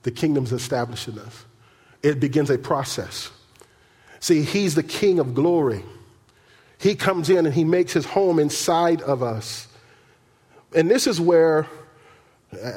[0.03, 1.45] the kingdom's established in us.
[2.03, 3.31] It begins a process.
[4.19, 5.85] See, he's the king of glory.
[6.81, 9.69] He comes in and he makes his home inside of us.
[10.75, 11.69] And this is where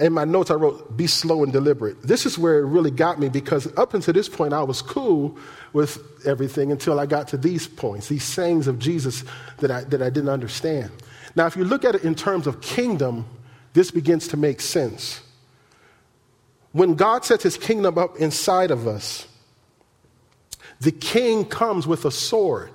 [0.02, 2.02] in my notes, I wrote, be slow and deliberate.
[2.02, 5.38] This is where it really got me because up until this point, I was cool
[5.74, 9.24] with everything until I got to these points, these sayings of Jesus
[9.60, 10.92] that I, that I didn't understand.
[11.36, 13.26] Now, if you look at it in terms of kingdom,
[13.74, 15.22] this begins to make sense.
[16.72, 19.28] When God sets his kingdom up inside of us,
[20.82, 22.72] the king comes with a sword.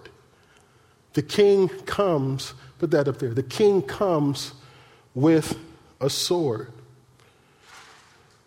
[1.14, 3.34] The king comes, put that up there.
[3.34, 4.52] The king comes
[5.14, 5.58] with
[6.00, 6.72] a sword.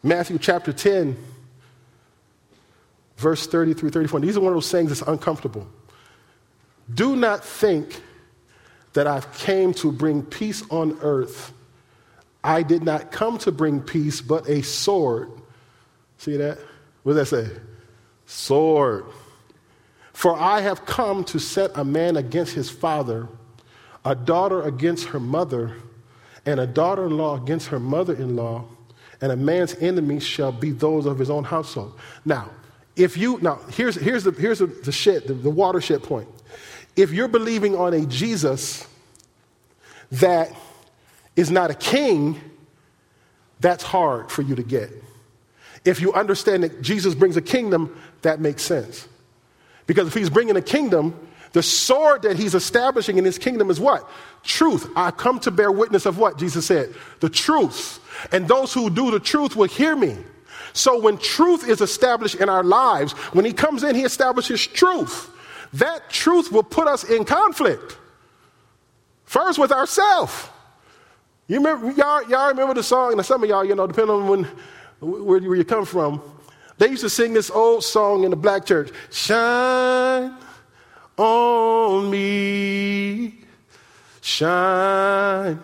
[0.07, 1.17] Matthew chapter 10,
[3.17, 4.21] verse 30 through 34.
[4.21, 5.67] These are one of those sayings that's uncomfortable.
[6.93, 8.01] Do not think
[8.93, 11.51] that I've came to bring peace on earth.
[12.41, 15.29] I did not come to bring peace, but a sword.
[16.19, 16.57] See that?
[17.03, 17.59] What does that say?
[18.25, 19.03] Sword.
[20.13, 23.27] For I have come to set a man against his father,
[24.05, 25.75] a daughter against her mother,
[26.45, 28.63] and a daughter in law against her mother in law
[29.21, 31.97] and a man's enemies shall be those of his own household.
[32.25, 32.49] Now,
[32.95, 36.27] if you now here's here's the here's the, the shit, the, the watershed point.
[36.95, 38.87] If you're believing on a Jesus
[40.11, 40.51] that
[41.35, 42.39] is not a king,
[43.59, 44.91] that's hard for you to get.
[45.85, 49.07] If you understand that Jesus brings a kingdom, that makes sense.
[49.85, 53.79] Because if he's bringing a kingdom, the sword that he's establishing in his kingdom is
[53.79, 54.09] what?
[54.43, 54.89] Truth.
[54.95, 56.37] I come to bear witness of what?
[56.37, 56.93] Jesus said.
[57.19, 57.99] The truth
[58.31, 60.17] and those who do the truth will hear me.
[60.73, 65.31] So when truth is established in our lives, when he comes in, he establishes truth.
[65.73, 67.97] That truth will put us in conflict.
[69.25, 70.49] First with ourselves.
[71.47, 74.27] You remember, y'all, y'all remember the song, and some of y'all, you know, depending on
[74.27, 74.43] when,
[74.99, 76.21] where, where you come from,
[76.77, 80.35] they used to sing this old song in the black church Shine
[81.17, 83.33] on me,
[84.21, 85.59] shine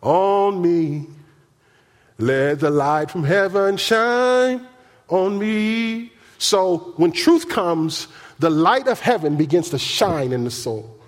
[0.00, 1.06] on me.
[2.18, 4.66] Let the light from heaven shine
[5.08, 6.12] on me.
[6.38, 10.98] So when truth comes, the light of heaven begins to shine in the soul.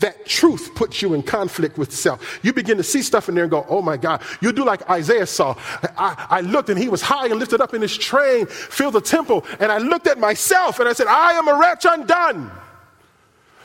[0.00, 2.38] That truth puts you in conflict with self.
[2.42, 4.22] You begin to see stuff in there and go, oh my God.
[4.40, 5.56] You do like Isaiah saw.
[5.96, 9.00] I, I, looked and he was high and lifted up in his train, filled the
[9.00, 12.52] temple, and I looked at myself and I said, I am a wretch undone.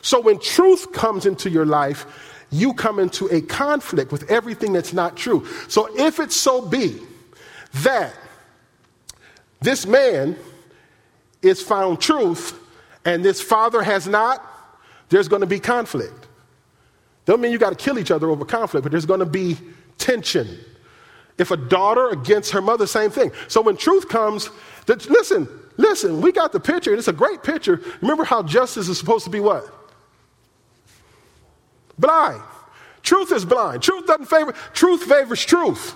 [0.04, 2.06] So when truth comes into your life,
[2.52, 5.48] you come into a conflict with everything that's not true.
[5.70, 7.00] So if it so be
[7.82, 8.14] that
[9.62, 10.36] this man
[11.42, 12.60] is found truth
[13.06, 14.46] and this father has not,
[15.10, 16.28] there's going to be conflict.
[17.26, 19.58] Don't mean you got to kill each other over conflict, but there's going to be
[19.98, 20.60] tension.
[21.38, 23.32] If a daughter against her mother, same thing.
[23.48, 24.50] So when truth comes,
[24.88, 27.82] listen, listen, we got the picture, and it's a great picture.
[28.02, 29.80] Remember how justice is supposed to be what?
[32.04, 32.42] Blind.
[33.02, 33.82] Truth is blind.
[33.82, 35.96] Truth doesn't favor, truth favors truth.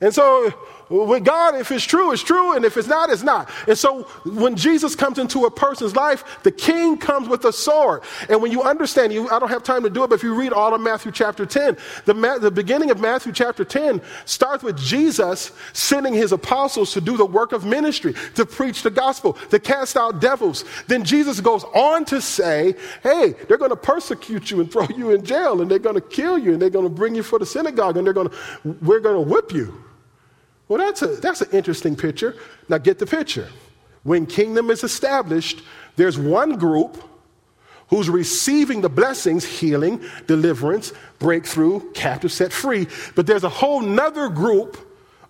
[0.00, 0.52] And so
[0.88, 3.50] with God, if it's true, it's true, and if it's not, it's not.
[3.66, 8.02] And so when Jesus comes into a person's life, the king comes with a sword.
[8.28, 10.34] And when you understand, you, I don't have time to do it, but if you
[10.34, 14.78] read all of Matthew chapter 10, the, the beginning of Matthew chapter 10 starts with
[14.78, 19.58] Jesus sending his apostles to do the work of ministry, to preach the gospel, to
[19.58, 20.64] cast out devils.
[20.86, 25.10] Then Jesus goes on to say, hey, they're going to persecute you and throw you
[25.10, 27.38] in jail, and they're going to kill you, and they're going to bring you for
[27.38, 28.36] the synagogue, and they're going to,
[28.82, 29.82] we're going to whip you.
[30.68, 32.34] Well, that's, a, that's an interesting picture.
[32.68, 33.48] Now, get the picture.
[34.02, 35.62] When kingdom is established,
[35.96, 37.02] there's one group
[37.88, 42.86] who's receiving the blessings, healing, deliverance, breakthrough, captive set free.
[43.14, 44.76] But there's a whole nother group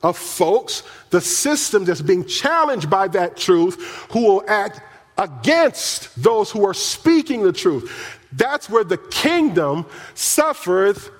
[0.02, 4.80] of folks, the system that's being challenged by that truth, who will act
[5.18, 8.20] against those who are speaking the truth.
[8.32, 11.10] That's where the kingdom suffereth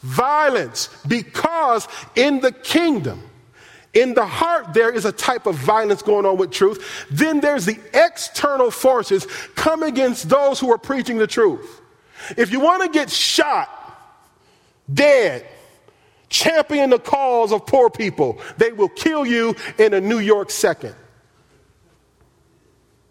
[0.00, 3.22] violence because in the kingdom,
[3.94, 7.06] in the heart, there is a type of violence going on with truth.
[7.10, 11.80] Then there's the external forces come against those who are preaching the truth.
[12.36, 13.68] If you want to get shot,
[14.92, 15.46] dead,
[16.28, 20.94] champion the cause of poor people, they will kill you in a New York second.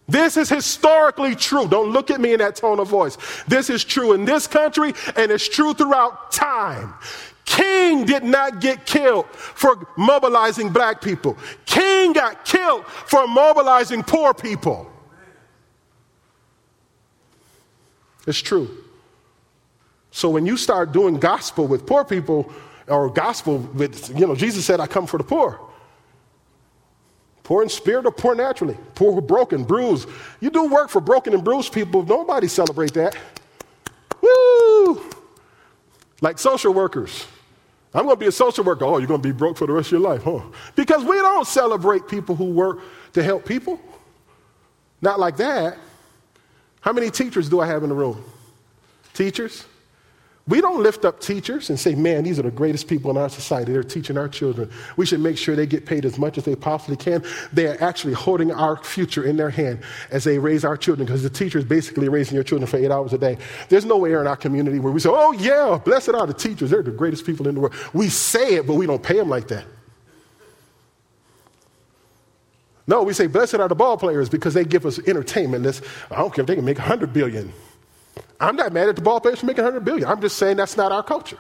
[0.08, 1.68] This is historically true.
[1.68, 3.18] Don't look at me in that tone of voice.
[3.48, 6.94] This is true in this country and it's true throughout time.
[7.46, 11.38] King did not get killed for mobilizing black people.
[11.66, 14.90] King got killed for mobilizing poor people.
[18.26, 18.70] It's true.
[20.12, 22.52] So when you start doing gospel with poor people,
[22.88, 25.60] or gospel with, you know, Jesus said, I come for the poor.
[27.44, 28.78] Poor in spirit or poor naturally.
[28.96, 30.08] Poor, who broken, bruised.
[30.40, 32.04] You do work for broken and bruised people.
[32.04, 33.18] Nobody celebrate that.
[34.22, 35.12] Woo!
[36.22, 37.26] Like social workers.
[37.94, 38.86] I'm going to be a social worker.
[38.86, 40.42] Oh, you're going to be broke for the rest of your life, huh?
[40.76, 42.80] Because we don't celebrate people who work
[43.14, 43.80] to help people.
[45.02, 45.78] Not like that.
[46.82, 48.24] How many teachers do I have in the room?
[49.14, 49.66] Teachers?
[50.46, 53.30] We don't lift up teachers and say, man, these are the greatest people in our
[53.30, 53.72] society.
[53.72, 54.70] They're teaching our children.
[54.98, 57.24] We should make sure they get paid as much as they possibly can.
[57.54, 59.80] They are actually holding our future in their hand
[60.12, 62.92] as they raise our children because the teacher is basically raising your children for eight
[62.92, 63.38] hours a day.
[63.70, 66.72] There's no nowhere in our community where we say, oh, yeah, blessed are the teachers.
[66.72, 67.76] They're the greatest people in the world.
[67.94, 69.66] We say it, but we don't pay them like that.
[72.86, 75.82] No, we say, blessed are the ball players because they give us entertainment.
[76.12, 77.54] I don't care if they can make 100 billion.
[78.40, 80.08] I'm not mad at the ball players for making 100 billion.
[80.08, 81.38] I'm just saying that's not our culture.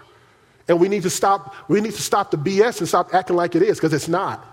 [0.68, 3.56] And we need to stop, we need to stop the BS and stop acting like
[3.56, 4.46] it is, because it's not.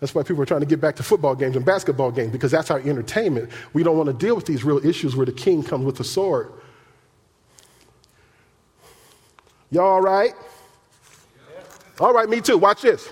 [0.00, 2.50] That's why people are trying to get back to football games and basketball games, because
[2.50, 3.50] that's our entertainment.
[3.74, 6.04] We don't want to deal with these real issues where the king comes with a
[6.04, 6.52] sword.
[9.70, 10.32] Y'all all right?
[12.00, 12.56] All right, me too.
[12.56, 13.08] Watch this.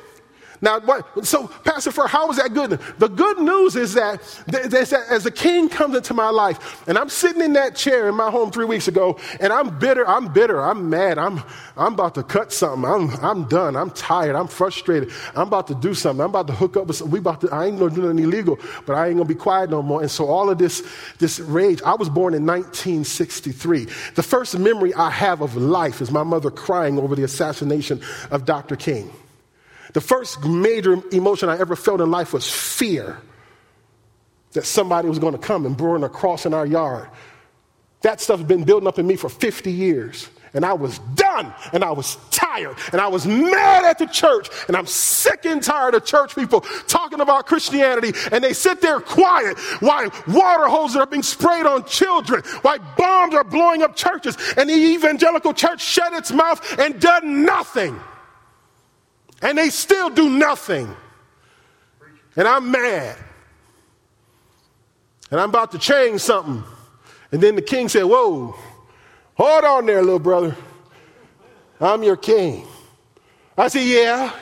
[0.61, 2.81] Now, what, so, Pastor Fur, how is that good?
[2.99, 7.09] The good news is that, that as the king comes into my life, and I'm
[7.09, 10.61] sitting in that chair in my home three weeks ago, and I'm bitter, I'm bitter,
[10.61, 11.43] I'm mad, I'm,
[11.77, 15.75] I'm about to cut something, I'm, I'm done, I'm tired, I'm frustrated, I'm about to
[15.75, 17.95] do something, I'm about to hook up with something, we about to, I ain't gonna
[17.95, 20.01] do nothing illegal, but I ain't gonna be quiet no more.
[20.01, 20.87] And so all of this,
[21.19, 23.85] this rage, I was born in 1963.
[24.15, 28.45] The first memory I have of life is my mother crying over the assassination of
[28.45, 28.75] Dr.
[28.75, 29.13] King.
[29.93, 33.19] The first major emotion I ever felt in life was fear
[34.53, 37.09] that somebody was going to come and burn a cross in our yard.
[38.03, 40.29] That stuff's been building up in me for 50 years.
[40.55, 44.49] And I was done and I was tired and I was mad at the church
[44.67, 48.99] and I'm sick and tired of church people talking about Christianity and they sit there
[48.99, 54.39] quiet while water hoses are being sprayed on children, while bombs are blowing up churches
[54.57, 58.01] and the evangelical church shut its mouth and done nothing.
[59.43, 60.95] And they still do nothing.
[62.37, 63.17] And I'm mad.
[65.31, 66.65] And I'm about to change something.
[67.31, 68.55] And then the king said, Whoa,
[69.35, 70.57] hold on there, little brother.
[71.81, 72.67] I'm your king.
[73.57, 74.35] I said, Yeah.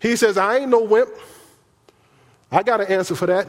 [0.00, 1.10] He says, I ain't no wimp.
[2.50, 3.46] I got an answer for that.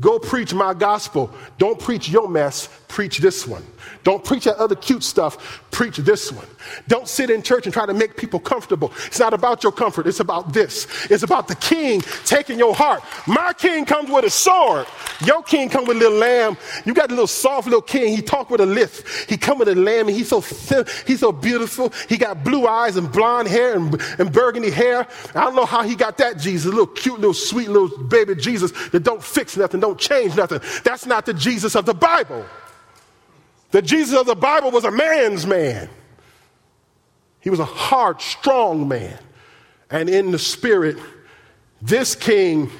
[0.00, 1.32] Go preach my gospel.
[1.58, 3.64] Don't preach your mess, preach this one.
[4.04, 6.46] Don't preach that other cute stuff, preach this one.
[6.88, 8.92] Don't sit in church and try to make people comfortable.
[9.06, 10.86] It's not about your comfort, it's about this.
[11.10, 13.02] It's about the king taking your heart.
[13.26, 14.86] My king comes with a sword.
[15.24, 16.56] Your king comes with a little lamb.
[16.84, 18.14] You got a little soft little king.
[18.14, 19.06] He talk with a lisp.
[19.28, 21.92] He come with a lamb and he's so thin, he's so beautiful.
[22.08, 25.06] He got blue eyes and blonde hair and, and burgundy hair.
[25.34, 28.72] I don't know how he got that Jesus, little cute, little sweet little baby Jesus
[28.90, 30.60] that don't fix nothing, don't change nothing.
[30.84, 32.44] That's not the Jesus of the Bible.
[33.76, 35.90] The Jesus of the Bible was a man's man.
[37.40, 39.18] He was a hard, strong man.
[39.90, 40.96] And in the spirit,
[41.82, 42.70] this king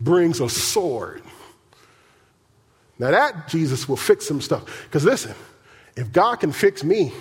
[0.00, 1.22] brings a sword.
[3.00, 4.84] Now, that Jesus will fix some stuff.
[4.84, 5.34] Because listen,
[5.96, 7.12] if God can fix me,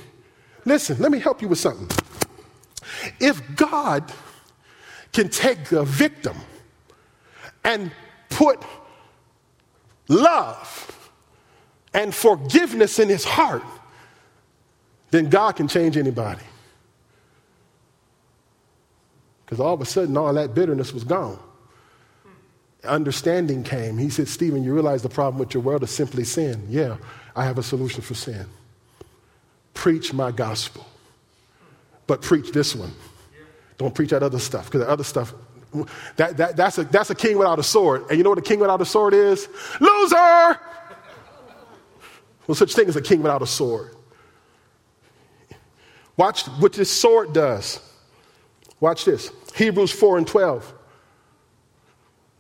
[0.63, 1.89] listen, let me help you with something.
[3.19, 4.13] If God
[5.11, 6.37] can take a victim
[7.63, 7.91] and
[8.29, 8.61] put
[10.07, 10.99] love
[11.93, 13.63] and forgiveness in his heart,
[15.11, 16.43] then God can change anybody.
[19.45, 21.37] Because all of a sudden, all that bitterness was gone.
[22.85, 23.97] Understanding came.
[23.97, 26.65] He said, Stephen, you realize the problem with your world is simply sin.
[26.69, 26.97] Yeah,
[27.35, 28.45] I have a solution for sin.
[29.73, 30.85] Preach my gospel,
[32.07, 32.93] but preach this one.
[33.77, 35.33] Don't preach that other stuff, because the other stuff
[36.17, 38.05] that, that, that's, a, that's a king without a sword.
[38.09, 39.47] And you know what a king without a sword is?
[39.79, 40.59] Loser!
[42.47, 43.95] Well, such thing as a king without a sword.
[46.17, 47.79] Watch what this sword does.
[48.79, 50.73] Watch this Hebrews 4 and 12.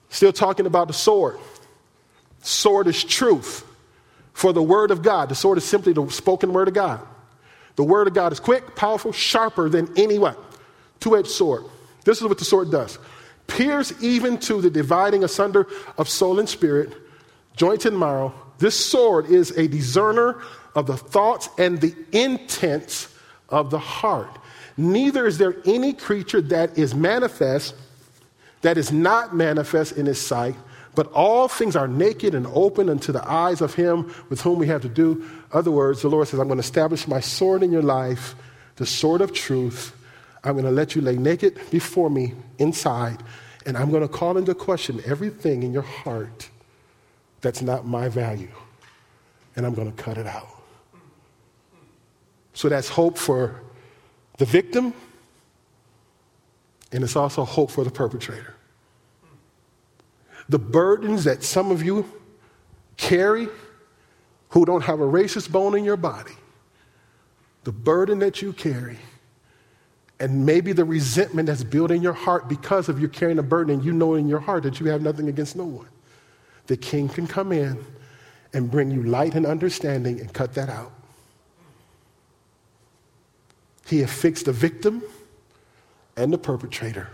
[0.09, 1.39] Still talking about the sword.
[2.39, 3.65] Sword is truth
[4.33, 5.29] for the word of God.
[5.29, 6.99] The sword is simply the spoken word of God.
[7.75, 10.37] The word of God is quick, powerful, sharper than any what?
[10.99, 11.63] Two edged sword.
[12.03, 12.97] This is what the sword does
[13.51, 16.93] pierce even to the dividing asunder of soul and spirit,
[17.55, 18.33] joint and marrow.
[18.61, 20.39] This sword is a discerner
[20.75, 23.13] of the thoughts and the intents
[23.49, 24.37] of the heart.
[24.77, 27.73] Neither is there any creature that is manifest
[28.61, 30.55] that is not manifest in his sight,
[30.93, 34.67] but all things are naked and open unto the eyes of him with whom we
[34.67, 35.27] have to do.
[35.51, 38.35] Other words, the Lord says, I'm going to establish my sword in your life,
[38.75, 39.95] the sword of truth.
[40.43, 43.23] I'm going to let you lay naked before me inside,
[43.65, 46.50] and I'm going to call into question everything in your heart
[47.41, 48.51] that's not my value,
[49.55, 50.47] and I'm going to cut it out.
[52.53, 53.61] So that's hope for
[54.37, 54.93] the victim,
[56.91, 58.55] and it's also hope for the perpetrator.
[60.49, 62.05] The burdens that some of you
[62.97, 63.47] carry
[64.49, 66.33] who don't have a racist bone in your body,
[67.63, 68.97] the burden that you carry
[70.21, 73.73] and maybe the resentment that's built in your heart because of you carrying a burden
[73.73, 75.87] and you know in your heart that you have nothing against no one.
[76.71, 77.83] The king can come in
[78.53, 80.93] and bring you light and understanding and cut that out.
[83.87, 85.03] He affixed the victim
[86.15, 87.09] and the perpetrator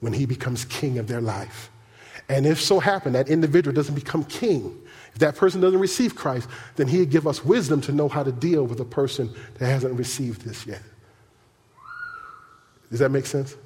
[0.00, 1.70] when he becomes king of their life.
[2.30, 4.80] And if so happen that individual doesn't become king,
[5.12, 8.32] if that person doesn't receive Christ, then he'd give us wisdom to know how to
[8.32, 10.80] deal with a person that hasn't received this yet.
[12.88, 13.56] Does that make sense?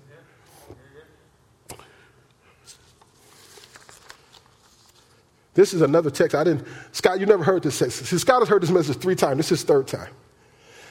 [5.55, 6.35] This is another text.
[6.35, 8.05] I didn't, Scott, you never heard this text.
[8.07, 9.37] Scott has heard this message three times.
[9.37, 10.11] This is third time.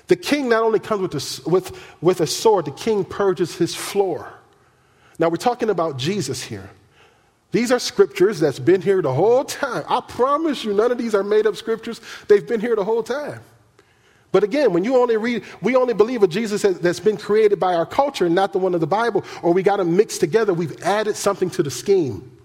[0.08, 3.76] The king not only comes with a, with, with a sword, the king purges his
[3.76, 4.34] floor.
[5.18, 6.70] Now, we're talking about Jesus here.
[7.52, 9.84] These are scriptures that's been here the whole time.
[9.88, 12.02] I promise you, none of these are made up scriptures.
[12.28, 13.42] They've been here the whole time.
[14.32, 17.74] But again, when you only read, we only believe a Jesus that's been created by
[17.74, 20.54] our culture and not the one of the Bible, or we got them mixed together,
[20.54, 22.39] we've added something to the scheme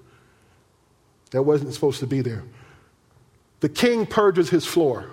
[1.34, 2.44] that wasn't supposed to be there.
[3.58, 5.10] The king purges his floor.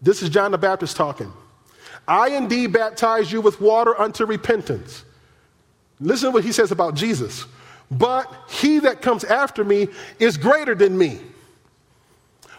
[0.00, 1.30] This is John the Baptist talking.
[2.08, 5.04] I indeed baptize you with water unto repentance.
[6.00, 7.44] Listen to what he says about Jesus.
[7.90, 9.88] But he that comes after me
[10.18, 11.20] is greater than me,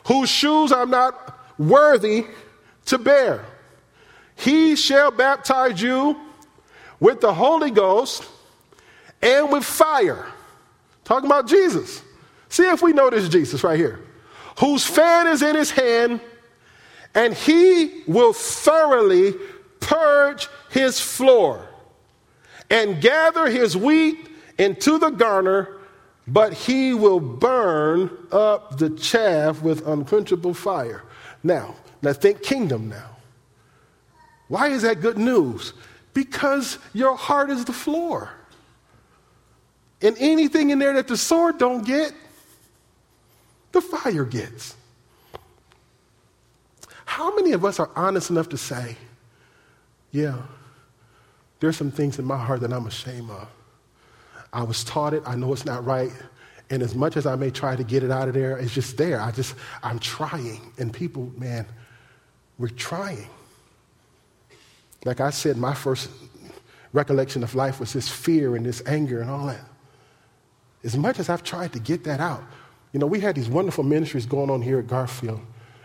[0.06, 2.28] whose shoes I'm not worthy
[2.86, 3.44] to bear.
[4.36, 6.22] He shall baptize you
[7.00, 8.30] with the Holy Ghost
[9.24, 10.31] and with fire.
[11.12, 12.01] Talking about Jesus.
[12.47, 13.99] See if we this Jesus right here.
[14.59, 16.22] Whose fan is in his hand,
[17.14, 19.34] and he will thoroughly
[19.82, 21.68] purge his floor
[22.70, 25.80] and gather his wheat into the garner,
[26.30, 31.03] but he will burn up the chaff with unquenchable fire.
[31.43, 33.18] Now, let's think kingdom now.
[34.47, 35.74] Why is that good news?
[36.14, 38.32] Because your heart is the floor.
[40.02, 42.14] And anything in there that the sword don't get,
[43.72, 44.76] the fire gets.
[47.06, 48.95] How many of us are honest enough to say,
[50.12, 50.38] yeah,
[51.60, 53.47] there's some things in my heart that I'm ashamed of.
[54.52, 56.12] I was taught it, I know it's not right,
[56.70, 58.97] and as much as I may try to get it out of there, it's just
[58.97, 59.22] there.
[59.22, 60.72] I just, I'm trying.
[60.78, 61.66] And people, man,
[62.58, 63.28] we're trying.
[65.04, 66.10] Like I said, my first
[66.93, 69.66] recollection of life was this fear and this anger and all that.
[70.84, 72.44] As much as I've tried to get that out,
[72.92, 75.42] you know, we had these wonderful ministries going on here at Garfield,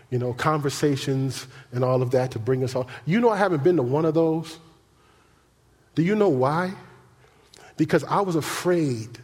[0.09, 2.87] you know, conversations and all of that to bring us all.
[3.05, 4.59] You know, I haven't been to one of those.
[5.95, 6.73] Do you know why?
[7.77, 9.19] Because I was afraid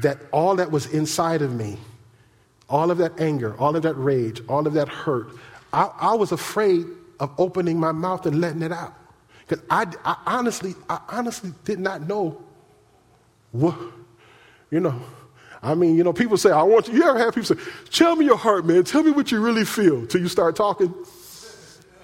[0.00, 1.78] that all that was inside of me,
[2.68, 5.30] all of that anger, all of that rage, all of that hurt,
[5.72, 6.86] I, I was afraid
[7.18, 8.94] of opening my mouth and letting it out.
[9.46, 12.42] Because I, I, honestly, I honestly did not know
[13.52, 13.76] what,
[14.70, 15.00] you know.
[15.62, 16.94] I mean, you know, people say, I want you.
[16.94, 18.82] You ever have people say, tell me your heart, man.
[18.84, 20.94] Tell me what you really feel till you start talking.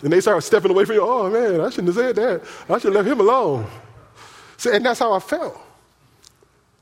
[0.02, 1.02] And they start stepping away from you.
[1.02, 2.42] Oh, man, I shouldn't have said that.
[2.68, 3.66] I should have left him alone.
[4.70, 5.58] And that's how I felt.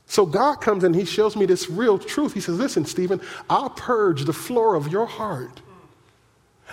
[0.05, 2.33] So God comes and he shows me this real truth.
[2.33, 5.61] He says, Listen, Stephen, I'll purge the floor of your heart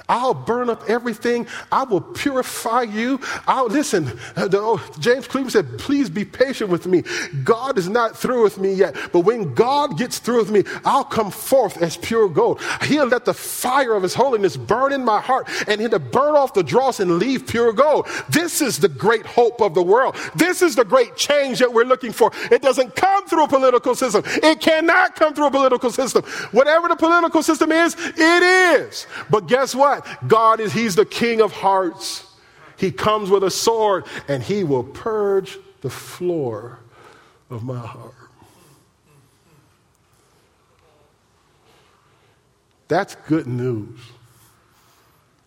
[0.09, 1.47] I'll burn up everything.
[1.70, 3.20] I will purify you.
[3.47, 4.18] I'll listen.
[4.36, 7.03] Oh, James Cleveland said, Please be patient with me.
[7.45, 8.97] God is not through with me yet.
[9.12, 12.61] But when God gets through with me, I'll come forth as pure gold.
[12.82, 16.55] He'll let the fire of his holiness burn in my heart and he'll burn off
[16.55, 18.09] the dross and leave pure gold.
[18.28, 20.16] This is the great hope of the world.
[20.34, 22.32] This is the great change that we're looking for.
[22.51, 24.22] It doesn't come through a political system.
[24.26, 26.24] It cannot come through a political system.
[26.53, 29.07] Whatever the political system is, it is.
[29.30, 29.81] But guess what?
[29.82, 30.28] What?
[30.28, 32.26] God is, He's the King of hearts.
[32.76, 36.78] He comes with a sword and He will purge the floor
[37.50, 38.14] of my heart.
[42.86, 43.98] That's good news.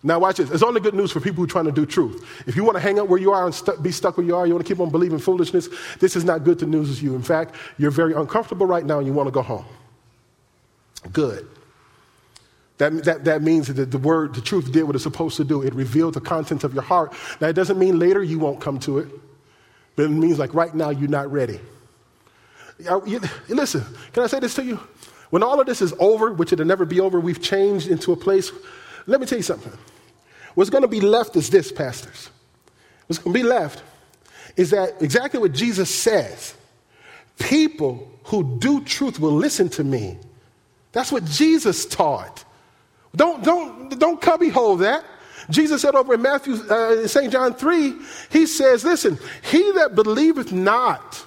[0.03, 0.51] Now, watch this.
[0.51, 2.27] It's only good news for people who are trying to do truth.
[2.45, 4.35] If you want to hang out where you are and st- be stuck where you
[4.35, 5.69] are, you want to keep on believing foolishness,
[5.99, 7.15] this is not good to news to you.
[7.15, 9.65] In fact, you're very uncomfortable right now and you want to go home.
[11.11, 11.47] Good.
[12.77, 15.61] That, that, that means that the word, the truth did what it's supposed to do.
[15.61, 17.13] It revealed the contents of your heart.
[17.39, 19.07] Now, it doesn't mean later you won't come to it,
[19.95, 21.59] but it means like right now you're not ready.
[23.47, 24.79] Listen, can I say this to you?
[25.29, 28.15] When all of this is over, which it'll never be over, we've changed into a
[28.15, 28.51] place.
[29.07, 29.73] Let me tell you something.
[30.55, 32.29] What's going to be left is this, pastors.
[33.07, 33.83] What's going to be left
[34.57, 36.55] is that exactly what Jesus says
[37.37, 40.17] people who do truth will listen to me.
[40.93, 42.45] That's what Jesus taught.
[43.15, 45.05] Don't, don't, don't cubbyhole that.
[45.49, 47.31] Jesus said over in Matthew, uh, St.
[47.31, 47.95] John 3,
[48.31, 51.23] he says, listen, he that believeth not,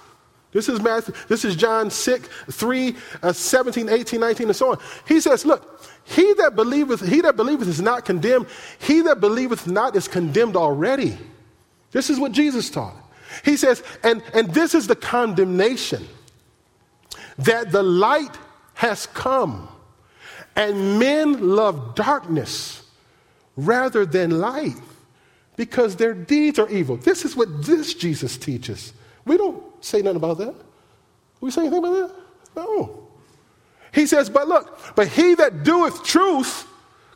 [0.52, 4.78] this is Matthew, this is John 6, 3, uh, 17, 18, 19, and so on.
[5.06, 8.46] He says, look, he that believeth, he that believeth is not condemned.
[8.78, 11.16] He that believeth not is condemned already.
[11.92, 12.96] This is what Jesus taught.
[13.44, 16.06] He says, and, and this is the condemnation
[17.38, 18.36] that the light
[18.74, 19.68] has come
[20.58, 22.82] and men love darkness
[23.56, 24.74] rather than light
[25.54, 26.96] because their deeds are evil.
[26.96, 28.92] This is what this Jesus teaches.
[29.24, 30.56] We don't say nothing about that.
[31.40, 32.16] We say anything about that?
[32.56, 33.08] No.
[33.94, 36.66] He says, but look, but he that doeth truth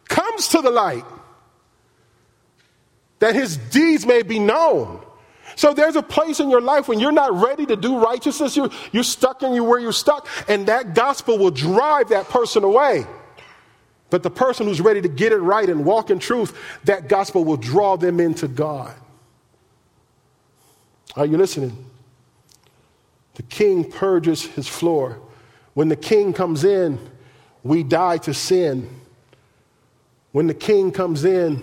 [0.08, 1.04] comes to the light,
[3.18, 5.04] that his deeds may be known.
[5.56, 8.70] So there's a place in your life when you're not ready to do righteousness, you're,
[8.92, 13.04] you're stuck in you where you're stuck, and that gospel will drive that person away.
[14.12, 16.54] But the person who's ready to get it right and walk in truth,
[16.84, 18.94] that gospel will draw them into God.
[21.16, 21.86] Are you listening?
[23.36, 25.18] The king purges his floor.
[25.72, 26.98] When the king comes in,
[27.62, 29.00] we die to sin.
[30.32, 31.62] When the king comes in,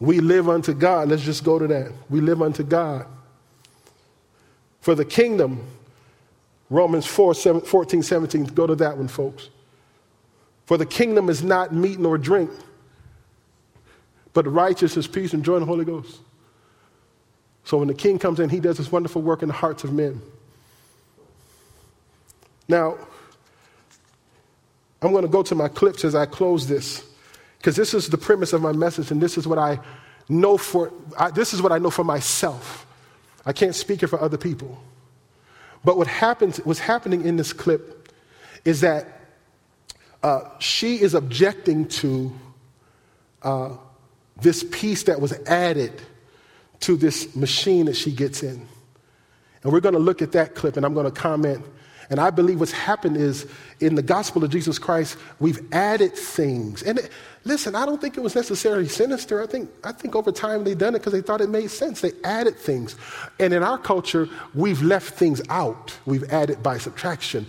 [0.00, 1.10] we live unto God.
[1.10, 1.92] Let's just go to that.
[2.08, 3.04] We live unto God.
[4.80, 5.66] For the kingdom,
[6.70, 9.50] Romans 4, 7, 14, 17, go to that one, folks.
[10.72, 12.50] For the kingdom is not meat nor drink,
[14.32, 16.18] but righteousness, peace, and joy in the Holy Ghost.
[17.64, 19.92] So when the king comes in, he does this wonderful work in the hearts of
[19.92, 20.22] men.
[22.68, 22.96] Now,
[25.02, 27.04] I'm going to go to my clips as I close this,
[27.58, 29.78] because this is the premise of my message, and this is what I
[30.30, 30.90] know for.
[31.18, 32.86] I, this is what I know for myself.
[33.44, 34.82] I can't speak it for other people.
[35.84, 38.10] But what happens, what's happening in this clip
[38.64, 39.18] is that
[40.22, 42.32] uh, she is objecting to
[43.42, 43.70] uh,
[44.40, 46.00] this piece that was added
[46.80, 48.68] to this machine that she gets in.
[49.62, 51.64] And we're going to look at that clip and I'm going to comment.
[52.10, 53.46] And I believe what's happened is
[53.80, 56.82] in the gospel of Jesus Christ, we've added things.
[56.82, 57.10] And it,
[57.44, 59.42] listen, I don't think it was necessarily sinister.
[59.42, 62.00] I think, I think over time they done it because they thought it made sense.
[62.00, 62.96] They added things.
[63.38, 65.96] And in our culture, we've left things out.
[66.04, 67.46] We've added by subtraction.